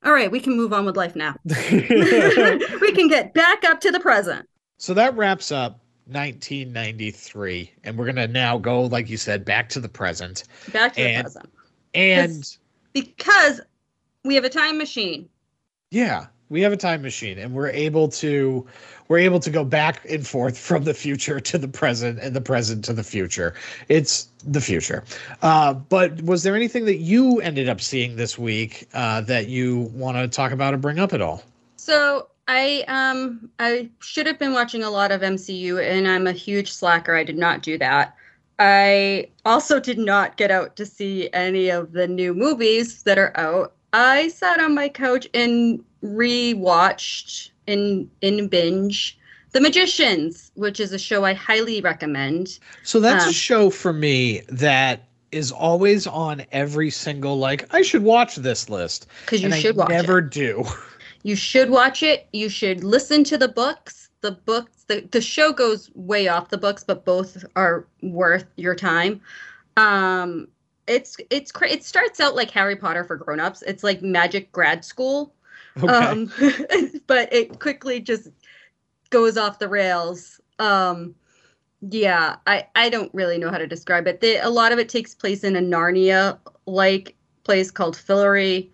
[0.03, 1.35] All right, we can move on with life now.
[1.45, 4.49] we can get back up to the present.
[4.77, 9.79] so that wraps up 1993, and we're gonna now go, like you said, back to
[9.79, 10.43] the present.
[10.73, 11.49] Back to the present.
[11.93, 12.57] And
[12.93, 13.61] Because
[14.25, 15.29] we have a time machine.
[15.91, 18.65] yeah, we have a time machine and we're able to
[19.07, 22.41] we're able to go back and forth from the future to the present and the
[22.41, 23.53] present to the future
[23.89, 25.03] it's the future
[25.41, 29.91] uh, but was there anything that you ended up seeing this week uh, that you
[29.93, 31.43] want to talk about or bring up at all
[31.77, 36.31] So I um I should have been watching a lot of MCU and I'm a
[36.31, 37.15] huge slacker.
[37.15, 38.15] I did not do that.
[38.59, 43.31] I also did not get out to see any of the new movies that are
[43.35, 43.73] out.
[43.93, 49.17] I sat on my couch and rewatched in in binge
[49.51, 52.59] The Magicians, which is a show I highly recommend.
[52.83, 57.81] so that's Um, a show for me that is always on every single like i
[57.81, 60.29] should watch this list Because you should i watch never it.
[60.29, 60.63] do
[61.23, 62.27] You should watch it.
[62.33, 64.09] You should listen to the books.
[64.19, 68.75] The books, the, the show goes way off the books, but both are worth your
[68.75, 69.21] time.
[69.77, 70.49] Um,
[70.87, 73.61] it's it's cra- it starts out like Harry Potter for grown-ups.
[73.63, 75.33] It's like magic grad school.
[75.81, 76.31] okay Um,
[77.07, 78.29] but it quickly just
[79.09, 80.39] goes off the rails.
[80.59, 81.15] Um,
[81.89, 84.21] yeah, I I don't really know how to describe it.
[84.21, 88.69] They, a lot of it takes place in a Narnia like place called Fillory,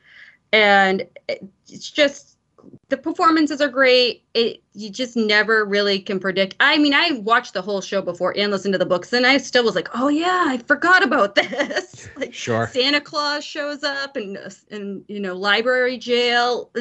[0.51, 2.28] and it's just
[2.89, 4.23] the performances are great.
[4.33, 6.55] It you just never really can predict.
[6.59, 9.37] I mean, I watched the whole show before and listened to the books, and I
[9.37, 12.09] still was like, oh yeah, I forgot about this.
[12.17, 14.37] like sure Santa Claus shows up and
[14.71, 16.71] and you know library jail.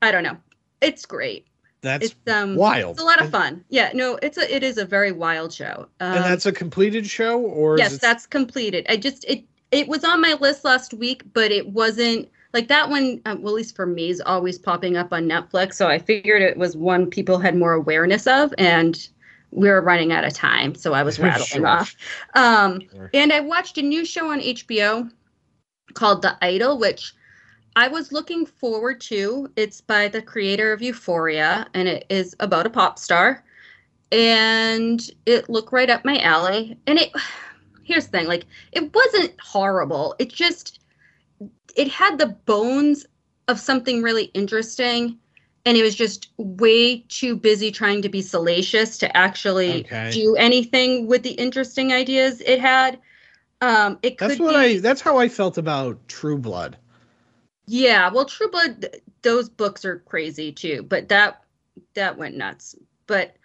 [0.00, 0.36] I don't know.
[0.80, 1.46] It's great.
[1.80, 3.64] that's It's um wild it's a lot of fun.
[3.68, 5.86] Yeah, no, it's a it is a very wild show.
[6.00, 8.86] Um, and that's a completed show or is yes, it- that's completed.
[8.88, 12.88] I just it it was on my list last week, but it wasn't like that
[12.88, 13.20] one.
[13.26, 15.74] Um, well, at least for me, is always popping up on Netflix.
[15.74, 19.08] So I figured it was one people had more awareness of, and
[19.50, 21.66] we were running out of time, so I was rattling Sure.
[21.66, 21.94] off.
[22.34, 23.10] Um, Sure.
[23.14, 25.10] and I watched a new show on HBO
[25.94, 27.12] called The Idol, which
[27.76, 29.50] I was looking forward to.
[29.56, 33.44] It's by the creator of Euphoria, and it is about a pop star.
[34.10, 36.76] And it looked right up my alley.
[36.86, 37.10] And it,
[37.84, 40.14] here's the thing like, it wasn't horrible.
[40.18, 40.80] It just,
[41.76, 43.06] it had the bones
[43.48, 45.18] of something really interesting.
[45.64, 50.10] And it was just way too busy trying to be salacious to actually Okay.
[50.10, 52.98] do anything with the interesting ideas it had.
[53.60, 54.78] Um, it could That's what be, I.
[54.78, 56.78] That's how I felt about True Blood.
[57.66, 61.42] yeah, well, True Blood, th- those books are crazy too, but that
[61.94, 62.74] that went nuts.
[63.06, 63.36] But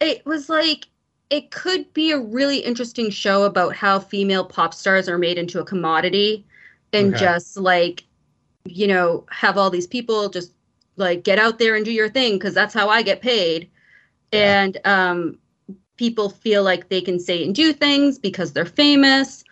[0.00, 0.86] it was like
[1.30, 5.60] it could be a really interesting show about how female pop stars are made into
[5.60, 6.46] a commodity
[6.92, 7.16] and Okay.
[7.16, 8.04] just like
[8.66, 10.52] you know have all these people just
[10.96, 13.70] like get out there and do your thing because that's how I get paid,
[14.32, 14.56] Yeah.
[14.64, 15.38] and um,
[15.96, 19.44] people feel like they can say and do things because they're famous.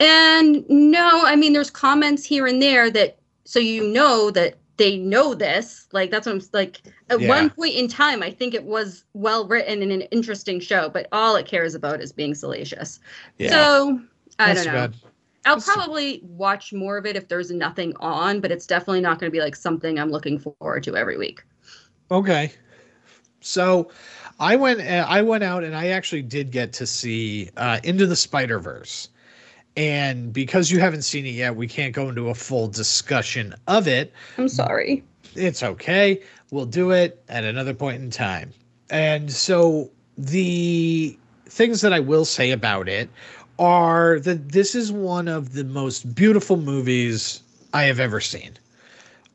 [0.00, 4.96] And no, I mean, there's comments here and there that so you know that they
[4.98, 5.88] know this.
[5.92, 6.82] Like that's what I'm like.
[7.08, 7.26] At Yeah.
[7.26, 11.06] one point in time, I think it was well written and an interesting show, but
[11.12, 13.00] all it cares about is being salacious.
[13.38, 14.00] Yeah, So
[14.38, 14.88] I that's don't know.
[14.88, 14.94] bad.
[15.46, 19.30] I'll probably watch more of it if there's nothing on, but it's definitely not going
[19.30, 21.42] to be like something I'm looking forward to every week.
[22.10, 22.52] Okay,
[23.40, 23.90] so
[24.38, 24.80] I went.
[24.80, 28.58] uh, I went out and I actually did get to see uh, Into the Spider
[28.58, 29.08] Verse,
[29.76, 33.88] and because you haven't seen it yet, we can't go into a full discussion of
[33.88, 34.12] it.
[34.38, 35.04] I'm sorry.
[35.34, 36.22] it's okay.
[36.50, 38.52] We'll do it at another point in time.
[38.90, 43.10] And so the things that I will say about it
[43.58, 47.42] are that this is one of the most beautiful movies
[47.72, 48.52] I have ever seen.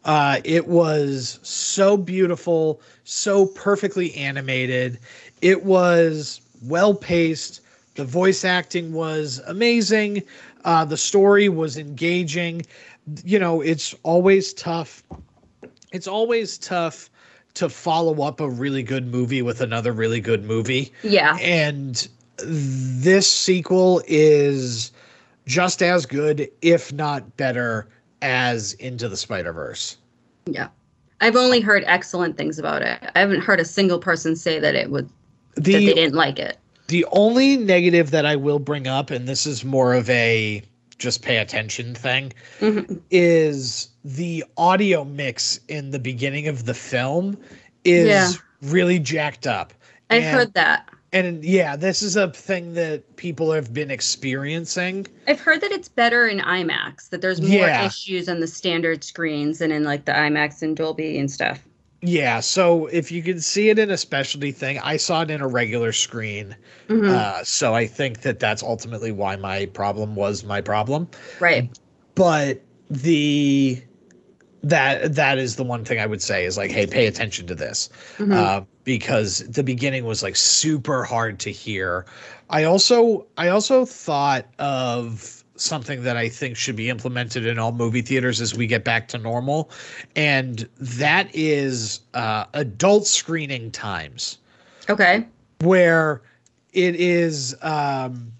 [0.03, 4.99] Uh, it was so beautiful, so perfectly animated.
[5.41, 7.61] It was well paced.
[7.95, 10.23] The voice acting was amazing.
[10.65, 12.63] Uh, the story was engaging.
[13.23, 15.03] You know, it's always tough
[15.91, 17.09] it's always tough
[17.53, 20.91] to follow up a really good movie with another really good movie.
[21.03, 21.37] Yeah.
[21.41, 22.07] And
[22.45, 24.91] this sequel is
[25.45, 27.87] just as good, if not better,
[28.21, 29.97] as Into the Spider Verse.
[30.45, 30.67] Yeah.
[31.19, 32.99] I've only heard excellent things about it.
[33.15, 35.07] I haven't heard a single person say that it would
[35.55, 36.57] that they didn't like it.
[36.87, 40.61] the only negative that I will bring up, and this is more of a
[40.97, 42.99] just pay attention thing, Mhm.
[43.11, 47.37] is the audio mix in the beginning of the film
[47.85, 48.31] is Yeah.
[48.61, 49.73] really jacked up.
[50.09, 50.89] I've And- heard that.
[51.13, 55.07] And yeah, this is a thing that people have been experiencing.
[55.27, 57.85] I've heard that it's better in IMAX, that there's more Yeah.
[57.85, 61.59] issues on the standard screens and in like the IMAX and Dolby and stuff.
[62.03, 65.41] Yeah, so if you can see it in a specialty thing, I saw it in
[65.41, 66.55] a regular screen.
[66.87, 67.09] Mhm.
[67.09, 71.09] Uh, so I think that that's ultimately why my problem was my problem.
[71.39, 71.69] right.
[72.15, 73.81] But the
[74.63, 77.55] that that is the one thing I would say is like, hey, pay attention to
[77.55, 78.35] this, Mhm.
[78.35, 82.05] uh, because the beginning was like super hard to hear.
[82.49, 87.71] I also I also thought of something that I think should be implemented in all
[87.71, 89.69] movie theaters as we get back to normal,
[90.15, 94.37] and that is uh, adult screening times
[94.89, 95.25] Okay.
[95.61, 96.21] where
[96.73, 97.55] it is.
[97.61, 98.31] Um,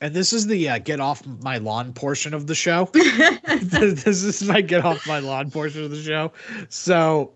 [0.00, 4.42] and this is the uh, get off my lawn portion of the show this is
[4.44, 6.32] my get off my lawn portion of the show.
[6.68, 7.32] So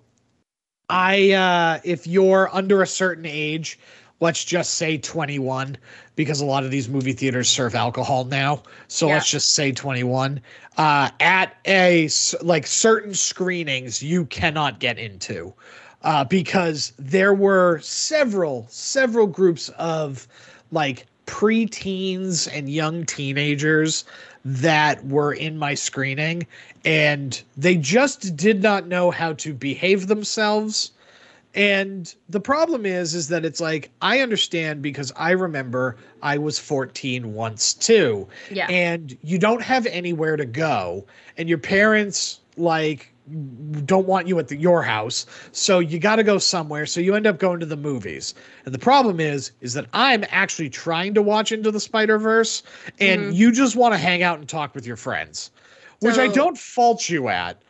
[0.88, 3.78] I uh if you're under a certain age,
[4.20, 5.76] let's just say 21
[6.16, 8.62] because a lot of these movie theaters serve alcohol now.
[8.88, 9.14] So Yeah.
[9.14, 10.40] let's just say 21.
[10.76, 12.08] Uh at a
[12.42, 15.54] like certain screenings you cannot get into.
[16.02, 20.28] Uh, because there were several several groups of
[20.70, 24.04] like preteens and young teenagers
[24.44, 26.46] that were in my screening
[26.84, 30.90] and they just did not know how to behave themselves.
[31.54, 36.58] And the problem is is that it's like i understand because i remember i was
[36.58, 38.28] 14 once too.
[38.50, 38.66] Yeah.
[38.68, 41.06] and you don't have anywhere to go.
[41.38, 43.13] And your parents like
[43.86, 47.14] don't want you at the, your house so you got to go somewhere so you
[47.14, 48.34] end up going to the movies
[48.66, 52.62] and the problem is is that i'm actually trying to watch into the spider verse
[53.00, 53.34] and Mhm.
[53.34, 55.50] you just want to hang out and talk with your friends
[56.00, 57.62] which i don't fault you at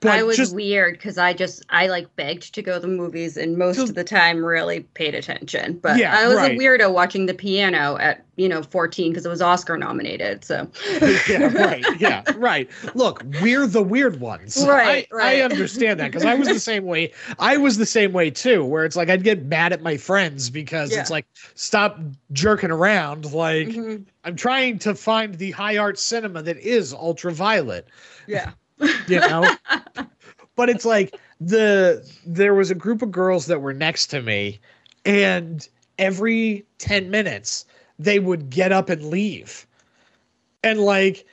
[0.00, 2.86] but I was just weird because I just I like begged to go to the
[2.88, 5.78] movies and most So- of the time really paid attention.
[5.82, 6.52] But Yeah, I was right.
[6.52, 10.44] a weirdo watching the piano at you know 14 because it was Oscar nominated.
[10.44, 10.70] So
[11.28, 11.84] yeah, right.
[11.98, 12.68] Yeah, right.
[12.94, 14.62] Look, we're the weird ones.
[14.66, 15.38] Right, I, right.
[15.38, 17.12] I understand that because I was the same way.
[17.38, 20.50] I was the same way too, where it's like I'd get mad at my friends
[20.50, 21.00] because Yeah.
[21.00, 21.98] it's like, stop
[22.32, 23.32] jerking around.
[23.32, 24.04] Like, Mhm.
[24.24, 27.88] I'm trying to find the high art cinema that is ultraviolet,
[28.26, 28.50] yeah.
[29.08, 29.54] You know?
[30.56, 34.60] but it's like the there was a group of girls that were next to me,
[35.04, 37.64] and every 10 minutes
[37.98, 39.66] they would get up and leave.
[40.62, 41.26] And like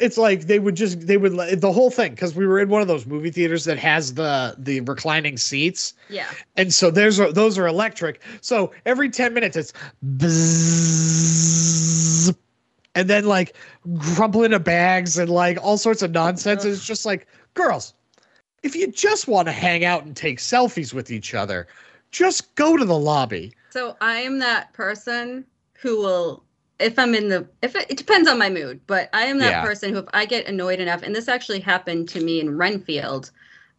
[0.00, 2.82] it's like they would just they would the whole thing because we were in one
[2.82, 6.26] of those movie theaters that has the the reclining seats Yeah.
[6.56, 9.72] and so there's those are electric so every 10 minutes it's
[10.18, 12.05] bzzz,
[12.96, 13.54] and then like
[14.00, 16.72] crumpling of bags and like all sorts of nonsense Ugh.
[16.72, 17.94] it's just like girls
[18.64, 21.68] if you just want to hang out and take selfies with each other
[22.10, 26.42] just go to the lobby So I am that person who will,
[26.80, 29.50] if I'm in the, if it, it depends on my mood, but I am that
[29.50, 29.62] Yeah.
[29.62, 33.30] person who, if I get annoyed enough, and this actually happened to me in Renfield,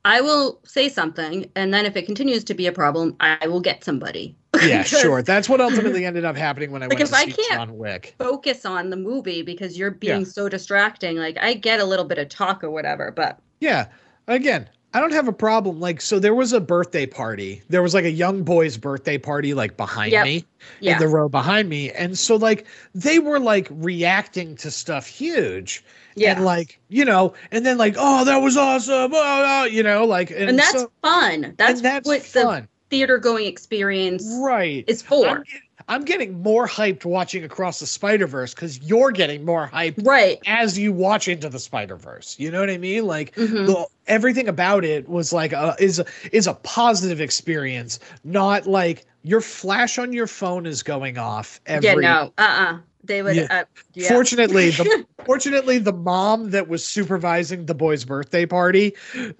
[0.08, 3.60] I will say something, and then if it continues to be a problem, I will
[3.60, 4.36] get somebody.
[4.64, 7.26] yeah sure that's what ultimately ended up happening when i Like, went if to I
[7.26, 10.26] see can't- john wick Focus on the movie because you're being Yeah.
[10.26, 11.18] so distracting.
[11.18, 13.88] Like I get a little bit of talk or whatever, but Yeah.
[14.28, 15.80] Again, I don't have a problem.
[15.80, 17.62] Like, so there was a birthday party.
[17.70, 20.26] There was like a young boy's birthday party, like behind Yep.
[20.26, 20.46] me,
[20.80, 21.92] yeah, in the row behind me.
[21.92, 25.84] And so, like, they were like reacting to stuff huge.
[26.16, 26.32] yeah.
[26.36, 29.12] And like, you know, and then like, oh, that was awesome.
[29.14, 31.54] Oh, oh," you know, like, and, and that's so- fun.
[31.58, 34.84] That's, that's what the theater going experience Right.
[34.88, 35.28] is for.
[35.28, 35.44] I'm,
[35.90, 40.38] I'm getting more hyped watching Across the Spider Verse because you're getting more hyped right.
[40.46, 42.36] as you watch into the Spider Verse.
[42.38, 43.06] You know what I mean?
[43.06, 43.68] Like, Mhm.
[43.68, 49.06] the everything about it was like a, is a, is a positive experience, not like
[49.24, 52.04] your flash on your phone is going off every.
[52.04, 53.36] yeah, no, uh, uh They would.
[53.36, 53.48] Yeah.
[53.50, 54.10] Uh, yeah.
[54.10, 58.94] Fortunately, the fortunately the mom that was supervising the boy's birthday party,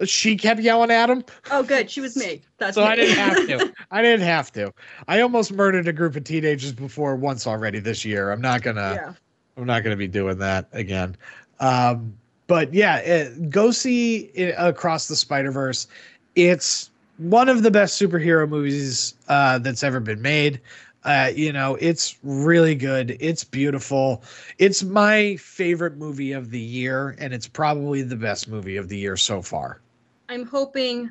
[0.04, 1.90] she kept yelling at him, oh, good.
[1.90, 2.42] She was me.
[2.58, 2.88] That's so me.
[2.88, 3.72] I didn't have to.
[3.90, 4.72] I didn't have to.
[5.06, 8.32] I almost murdered a group of teenagers before once already this year.
[8.32, 8.94] I'm not gonna.
[8.94, 9.12] yeah.
[9.56, 11.16] I'm not to be doing that again.
[11.60, 12.14] Um,
[12.46, 15.88] but yeah, it, go see it, Across the Spider Verse.
[16.36, 20.60] It's one of the best superhero movies uh, that's ever been made.
[21.04, 23.16] Uh, you know, it's really good.
[23.20, 24.22] It's beautiful.
[24.58, 28.96] It's my favorite movie of the year, and it's probably the best movie of the
[28.98, 29.80] year so far.
[30.28, 31.10] I'm hoping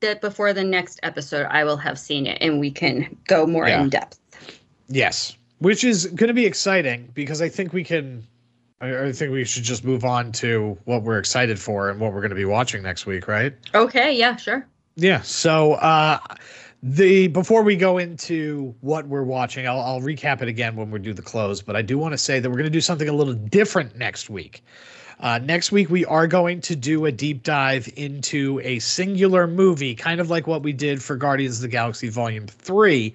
[0.00, 3.68] that before the next episode, I will have seen it and we can go more
[3.68, 3.82] Yeah.
[3.82, 4.18] in depth.
[4.88, 8.26] Yes, which is going to be exciting because I think we can.
[8.80, 12.12] I, I think we should just move on to what we're excited for and what
[12.12, 13.52] we're going to be watching next week, right?
[13.74, 14.16] Okay.
[14.16, 14.36] Yeah.
[14.36, 14.66] Sure.
[14.96, 15.20] Yeah.
[15.22, 16.18] So uh
[16.82, 20.98] the before we go into what we're watching, I'll, I'll recap it again when we
[20.98, 21.60] do the close.
[21.60, 23.96] But I do want to say that we're going to do something a little different
[23.96, 24.62] next week.
[25.20, 29.94] Uh, next week we are going to do a deep dive into a singular movie,
[29.94, 33.14] kind of like what we did for Guardians of the Galaxy Volume Three,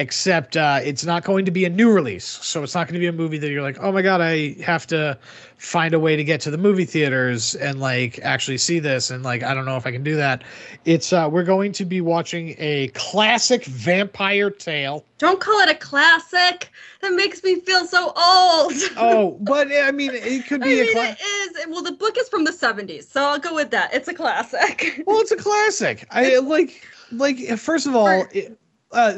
[0.00, 2.24] except uh, it's not going to be a new release.
[2.24, 4.54] So it's not going to be a movie that you're like, oh my god, I
[4.62, 5.18] have to
[5.58, 9.22] find a way to get to the movie theaters and like actually see this, and
[9.22, 10.42] like I don't know if I can do that.
[10.86, 15.04] It's uh, we're going to be watching a classic vampire tale.
[15.18, 16.70] Don't call it a classic.
[17.02, 18.72] That makes me feel so old.
[18.96, 20.92] oh, but I mean, it could be I mean, a.
[20.92, 21.66] Cla- it is.
[21.68, 23.92] Well, the book is from the 70s, so I'll go with that.
[23.92, 25.02] It's a classic.
[25.06, 26.06] well, it's a classic.
[26.10, 28.06] I like like first of all.
[28.06, 28.56] For- It,
[28.92, 29.14] uh,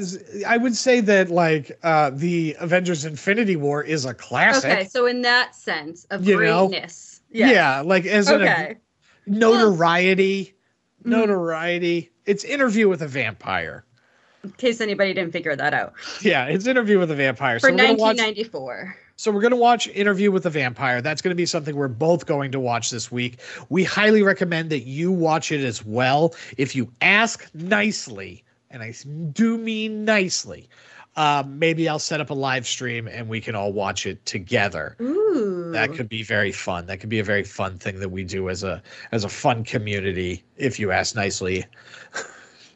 [0.46, 4.70] I would say that like uh, the Avengers: Infinity War is a classic.
[4.70, 6.68] Okay, so in that sense of You know?
[6.68, 7.20] greatness.
[7.30, 7.80] Yeah.
[7.84, 8.76] like as an Okay.
[9.26, 10.54] notoriety,
[11.04, 11.10] Mhm.
[11.10, 12.10] notoriety.
[12.26, 13.84] It's Interview with a Vampire.
[14.44, 15.94] In case anybody didn't figure that out.
[16.20, 17.58] Yeah, it's Interview with a Vampire.
[17.60, 18.16] For so we're gonna watch.
[18.18, 18.96] 1994.
[19.16, 21.00] So we're gonna watch Interview with a Vampire.
[21.00, 23.38] That's gonna be something we're both going to watch this week.
[23.68, 26.34] We highly recommend that you watch it as well.
[26.56, 28.42] If you ask nicely,
[28.72, 28.94] and I
[29.32, 30.68] do mean nicely,
[31.16, 34.96] um, maybe I'll set up a live stream and we can all watch it together.
[35.00, 35.70] Ooh.
[35.72, 36.86] That could be very fun.
[36.86, 39.64] That could be a very fun thing that we do as a as a fun
[39.64, 41.64] community, if you ask nicely.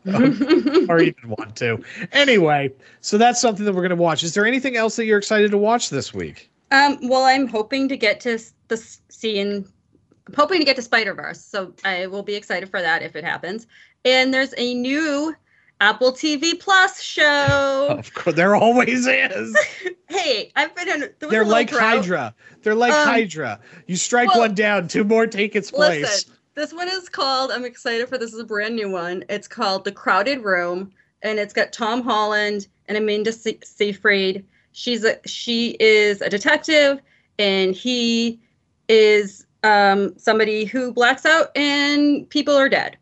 [0.88, 1.82] or even want to.
[2.12, 4.22] Anyway, so that's something that we're going to watch.
[4.22, 6.48] Is there anything else that you're excited to watch this week?
[6.70, 8.38] Um, well, I'm hoping to get to
[8.68, 8.76] the
[9.08, 9.66] scene.
[10.28, 13.16] I'm hoping to get to Spider Verse, so I will be excited for that if
[13.16, 13.66] it happens.
[14.04, 15.34] And there's a new
[15.80, 17.86] Apple TV Plus show.
[17.98, 19.56] Of course, there always is.
[20.08, 21.10] Hey, I've been in.
[21.18, 21.96] They're like drought.
[21.96, 22.34] Hydra.
[22.62, 23.58] They're like Um, Hydra.
[23.88, 26.02] You strike well, one down, two more take its place.
[26.02, 27.50] Listen, this one is called.
[27.50, 28.32] I'm excited for this.
[28.32, 29.24] Is a brand new one.
[29.28, 34.44] It's called The Crowded Room, and it's got Tom Holland and Amanda Se- Seyfried.
[34.70, 37.00] She's a she is a detective,
[37.40, 38.38] and he
[38.88, 42.96] is um somebody who blacks out and people are dead.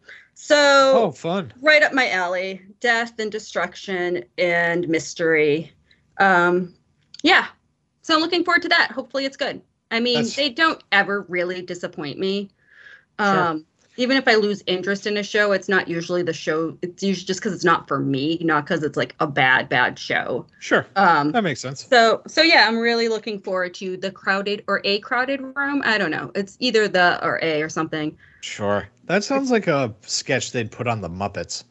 [0.47, 1.55] So Oh, fun.
[1.63, 5.73] right up my alley death and destruction and mystery
[6.21, 6.75] um
[7.23, 7.47] yeah
[8.03, 11.23] so i'm looking forward to that hopefully it's good i mean That's- they don't ever
[11.31, 12.51] really disappoint me
[13.19, 13.41] Sure.
[13.41, 13.65] um
[13.97, 17.25] even if i lose interest in a show it's not usually the show it's usually
[17.27, 20.87] just because it's not for me not because it's like a bad bad show Sure.
[20.97, 21.87] um That makes sense.
[21.89, 25.97] so so yeah i'm really looking forward to the crowded or a crowded room i
[25.97, 28.87] don't know it's either the or a or something Sure.
[29.07, 31.65] That sounds like a sketch they'd put on the Muppets.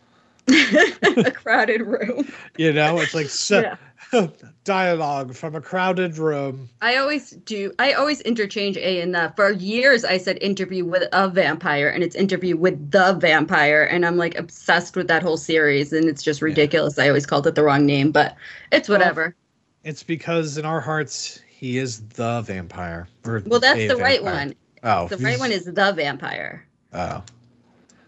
[1.26, 2.28] a crowded room
[2.58, 3.78] You know, it's like so, Yeah.
[4.64, 6.70] dialogue from a crowded room.
[6.82, 7.72] I always do.
[7.80, 9.34] I always interchange A and the.
[9.36, 14.06] For years, I said interview with a vampire, and it's interview with the vampire, and
[14.06, 17.00] I'm like obsessed with that whole series, and it's just ridiculous.
[17.00, 18.36] I always called it the wrong name, but
[18.72, 19.36] it's Well, whatever.
[19.84, 23.08] It's because in our hearts, he is the vampire.
[23.26, 24.48] Well, that's the right vampire.
[24.48, 24.56] one.
[24.84, 26.66] Oh, The right one is the vampire.
[26.94, 27.24] Oh,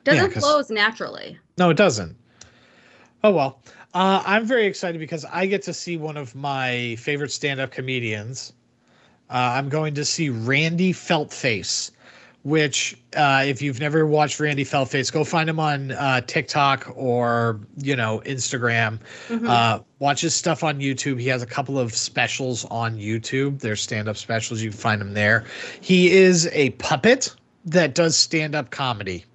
[0.03, 1.37] doesn't flow as naturally.
[1.57, 2.15] no, it doesn't.
[3.23, 3.61] Oh well.
[3.93, 8.51] Uh, I'm very excited because I get to see one of my favorite stand-up comedians.
[9.29, 11.91] Uh, I'm going to see Randy Feltface,
[12.43, 17.61] which, uh, if you've never watched Randy Feltface, go find him on uh, TikTok or
[17.77, 18.99] you know Instagram.
[19.29, 19.47] Mhm.
[19.47, 21.19] Uh, watch his stuff on YouTube.
[21.19, 23.59] He has a couple of specials on YouTube.
[23.61, 24.61] They're stand-up specials.
[24.61, 25.45] You can find him there.
[25.81, 27.33] He is a puppet
[27.65, 29.25] that does stand-up comedy.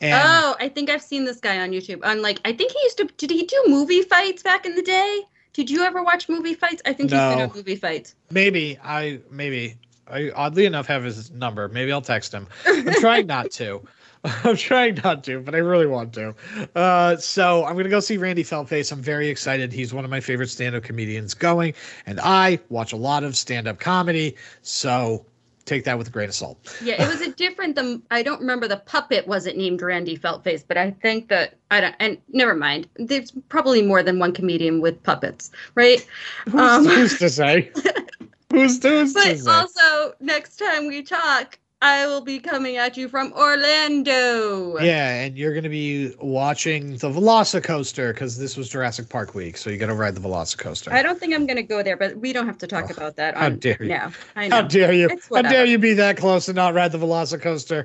[0.00, 2.04] And oh, I think I've seen this guy on YouTube.
[2.04, 3.04] On like, I think he used to.
[3.18, 5.22] Did he do movie fights back in the day?
[5.52, 6.82] Did you ever watch movie fights?
[6.84, 8.14] I think he's been on movie fights.
[8.30, 9.76] maybe I maybe
[10.08, 11.68] I oddly enough have his number.
[11.68, 12.48] Maybe I'll text him.
[12.66, 13.86] I'm trying not to.
[14.44, 16.34] I'm trying not to, but I really want to.
[16.74, 18.90] Uh, so I'm gonna go see Randy Feltface.
[18.90, 19.72] I'm very excited.
[19.72, 21.74] He's one of my favorite stand-up comedians going,
[22.06, 24.34] and I watch a lot of stand-up comedy.
[24.62, 25.26] So
[25.64, 26.76] take that with a grain of salt.
[26.82, 27.74] Yeah, it was a different.
[27.76, 31.80] The I don't remember the puppet wasn't named Randy Feltface, but I think that I
[31.80, 31.94] don't.
[32.00, 32.88] And never mind.
[32.96, 36.06] There's probably more than one comedian with puppets, right?
[36.46, 37.70] Who's, Um, who's to say?
[38.52, 39.50] who's, who's to But say?
[39.50, 44.78] also, next time we talk, I will be coming at you from Orlando.
[44.78, 49.58] Yeah, and you're going to be watching the Velocicoaster because this was Jurassic Park week,
[49.58, 50.90] so you got to ride the Velocicoaster.
[50.92, 52.94] I don't think I'm going to go there, but we don't have to talk Oh,
[52.94, 53.36] about that.
[53.36, 53.90] how on, dare you.
[53.90, 54.56] No, I know.
[54.56, 55.10] How dare you?
[55.34, 57.84] How dare you be that close and not ride the Velocicoaster?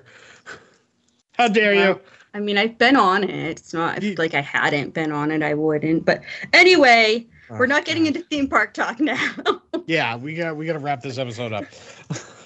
[1.34, 2.00] How dare you?
[2.34, 3.30] I mean, I've been on it.
[3.30, 6.06] It's not You- like I hadn't been on it, I wouldn't.
[6.06, 6.22] But
[6.54, 9.62] anyway, we're not oh, getting Oh, into theme park talk now.
[9.90, 11.66] Yeah, we got we got to wrap this episode up.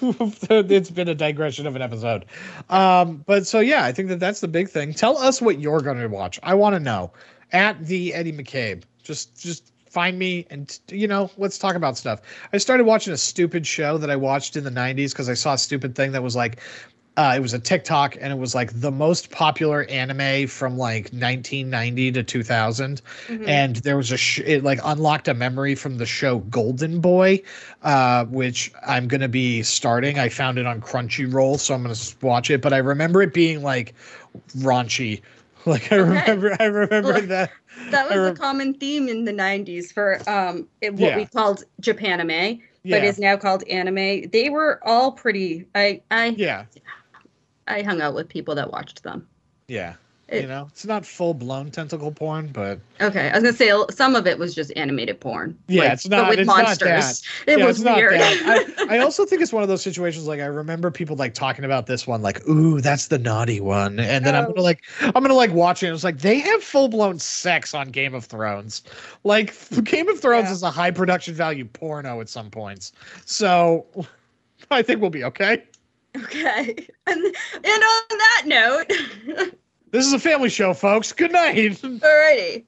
[0.00, 2.24] it's been a digression of an episode.
[2.70, 4.94] Um, but so yeah, I think that that's the big thing.
[4.94, 6.40] Tell us what you're going to watch.
[6.42, 7.12] I want to know.
[7.52, 8.84] At the Eddie McCabe.
[9.02, 12.22] Just just find me and you know let's talk about stuff.
[12.54, 15.52] I started watching a stupid show that I watched in the '90s because I saw
[15.52, 16.60] a stupid thing that was like
[17.16, 21.12] Uh, it was a TikTok, and it was like the most popular anime from like
[21.12, 23.02] 1990 to 2000.
[23.28, 23.48] Mhm.
[23.48, 27.42] And there was a sh- it like unlocked a memory from the show Golden Boy,
[27.82, 30.18] uh, which I'm gonna be starting.
[30.18, 32.60] I found it on Crunchyroll, so I'm gonna watch it.
[32.60, 33.94] But I remember it being like
[34.58, 35.20] raunchy.
[35.66, 35.96] Like I Okay.
[35.96, 37.50] remember, I remember Well, that.
[37.90, 41.16] that was I a common theme in the 90s for um it- what Yeah.
[41.16, 44.28] we called Japanime, Yeah, but is now called anime.
[44.30, 46.64] They were all pretty I I yeah,
[47.68, 49.26] I hung out with people that watched them.
[49.68, 49.94] yeah.
[50.26, 53.70] It- you know, it's not full blown tentacle porn, but Okay, I was gonna say
[53.94, 55.56] some of it was just animated porn.
[55.68, 57.22] Yeah, like, it's but not- with it's not monsters.
[57.46, 58.14] It Yeah, was not weird.
[58.14, 58.66] that.
[58.88, 61.86] I also think it's one of those situations like I remember people like talking about
[61.86, 64.00] this one, like, ooh, that's the naughty one.
[64.00, 64.48] And then I'm Oh.
[64.48, 65.88] gonna like I'm gonna like watch it.
[65.88, 68.80] And it's like they have full blown sex on Game of Thrones.
[69.24, 69.52] Like
[69.84, 70.52] Game of Thrones Yeah.
[70.52, 72.92] is a high production value porno at some points.
[73.26, 73.84] So
[74.70, 75.64] I think we'll be okay.
[76.16, 76.74] Okay,
[77.06, 77.34] and and
[77.64, 79.50] on that note,
[79.94, 81.12] This is a family show, folks.
[81.12, 81.56] Good night.
[81.56, 82.64] alrighty.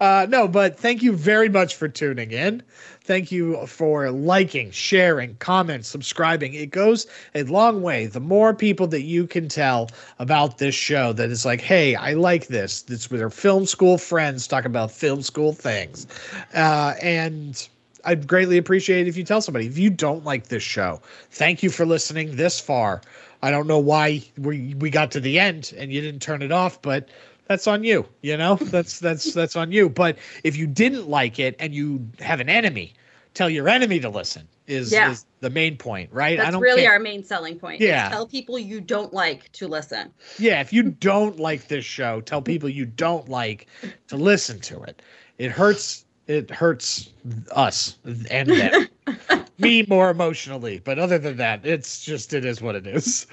[0.00, 2.62] Uh, no, but thank you very much for tuning in.
[3.02, 6.54] Thank you for liking, sharing, comments, subscribing.
[6.54, 8.06] It goes a long way.
[8.06, 12.14] The more people that you can tell about this show that is like, hey, I
[12.14, 12.82] like this.
[12.88, 16.06] It's with our film school friends talk about film school things.
[16.54, 17.68] Uh, and
[18.04, 19.66] I'd greatly appreciate it if you tell somebody.
[19.66, 21.00] If you don't like this show,
[21.30, 23.02] thank you for listening this far.
[23.42, 26.52] I don't know why we we got to the end and you didn't turn it
[26.52, 27.08] off, but
[27.46, 28.06] that's on you.
[28.22, 29.88] You know, that's that's that's on you.
[29.88, 32.94] But if you didn't like it and you have an enemy,
[33.34, 34.48] tell your enemy to listen.
[34.66, 35.10] Is Yeah.
[35.10, 36.38] is the main point, right?
[36.38, 37.82] That's really our main selling point.
[37.82, 38.08] Yeah.
[38.08, 40.10] tell people you don't like to listen.
[40.38, 43.66] Yeah, if you don't like this show, tell people you don't like
[44.08, 45.02] to listen to it.
[45.36, 46.03] It hurts.
[46.26, 47.10] It hurts
[47.52, 47.96] us
[48.30, 48.88] and them.
[49.58, 53.26] Me more emotionally, but other than that, it's just it is what it is.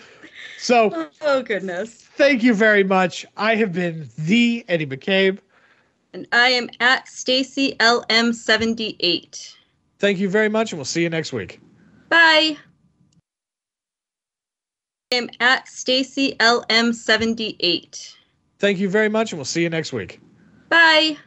[0.59, 2.07] So Oh goodness.
[2.15, 3.25] thank you very much.
[3.37, 5.39] I have been the Eddie McCabe.
[6.13, 9.55] And I am at Stacy LM78.
[9.99, 11.59] Thank you very much, and we'll see you next week.
[12.09, 12.57] Bye.
[15.11, 18.15] I am at Stacy LM78.
[18.59, 20.19] Thank you very much, and we'll see you next week.
[20.69, 21.17] Bye.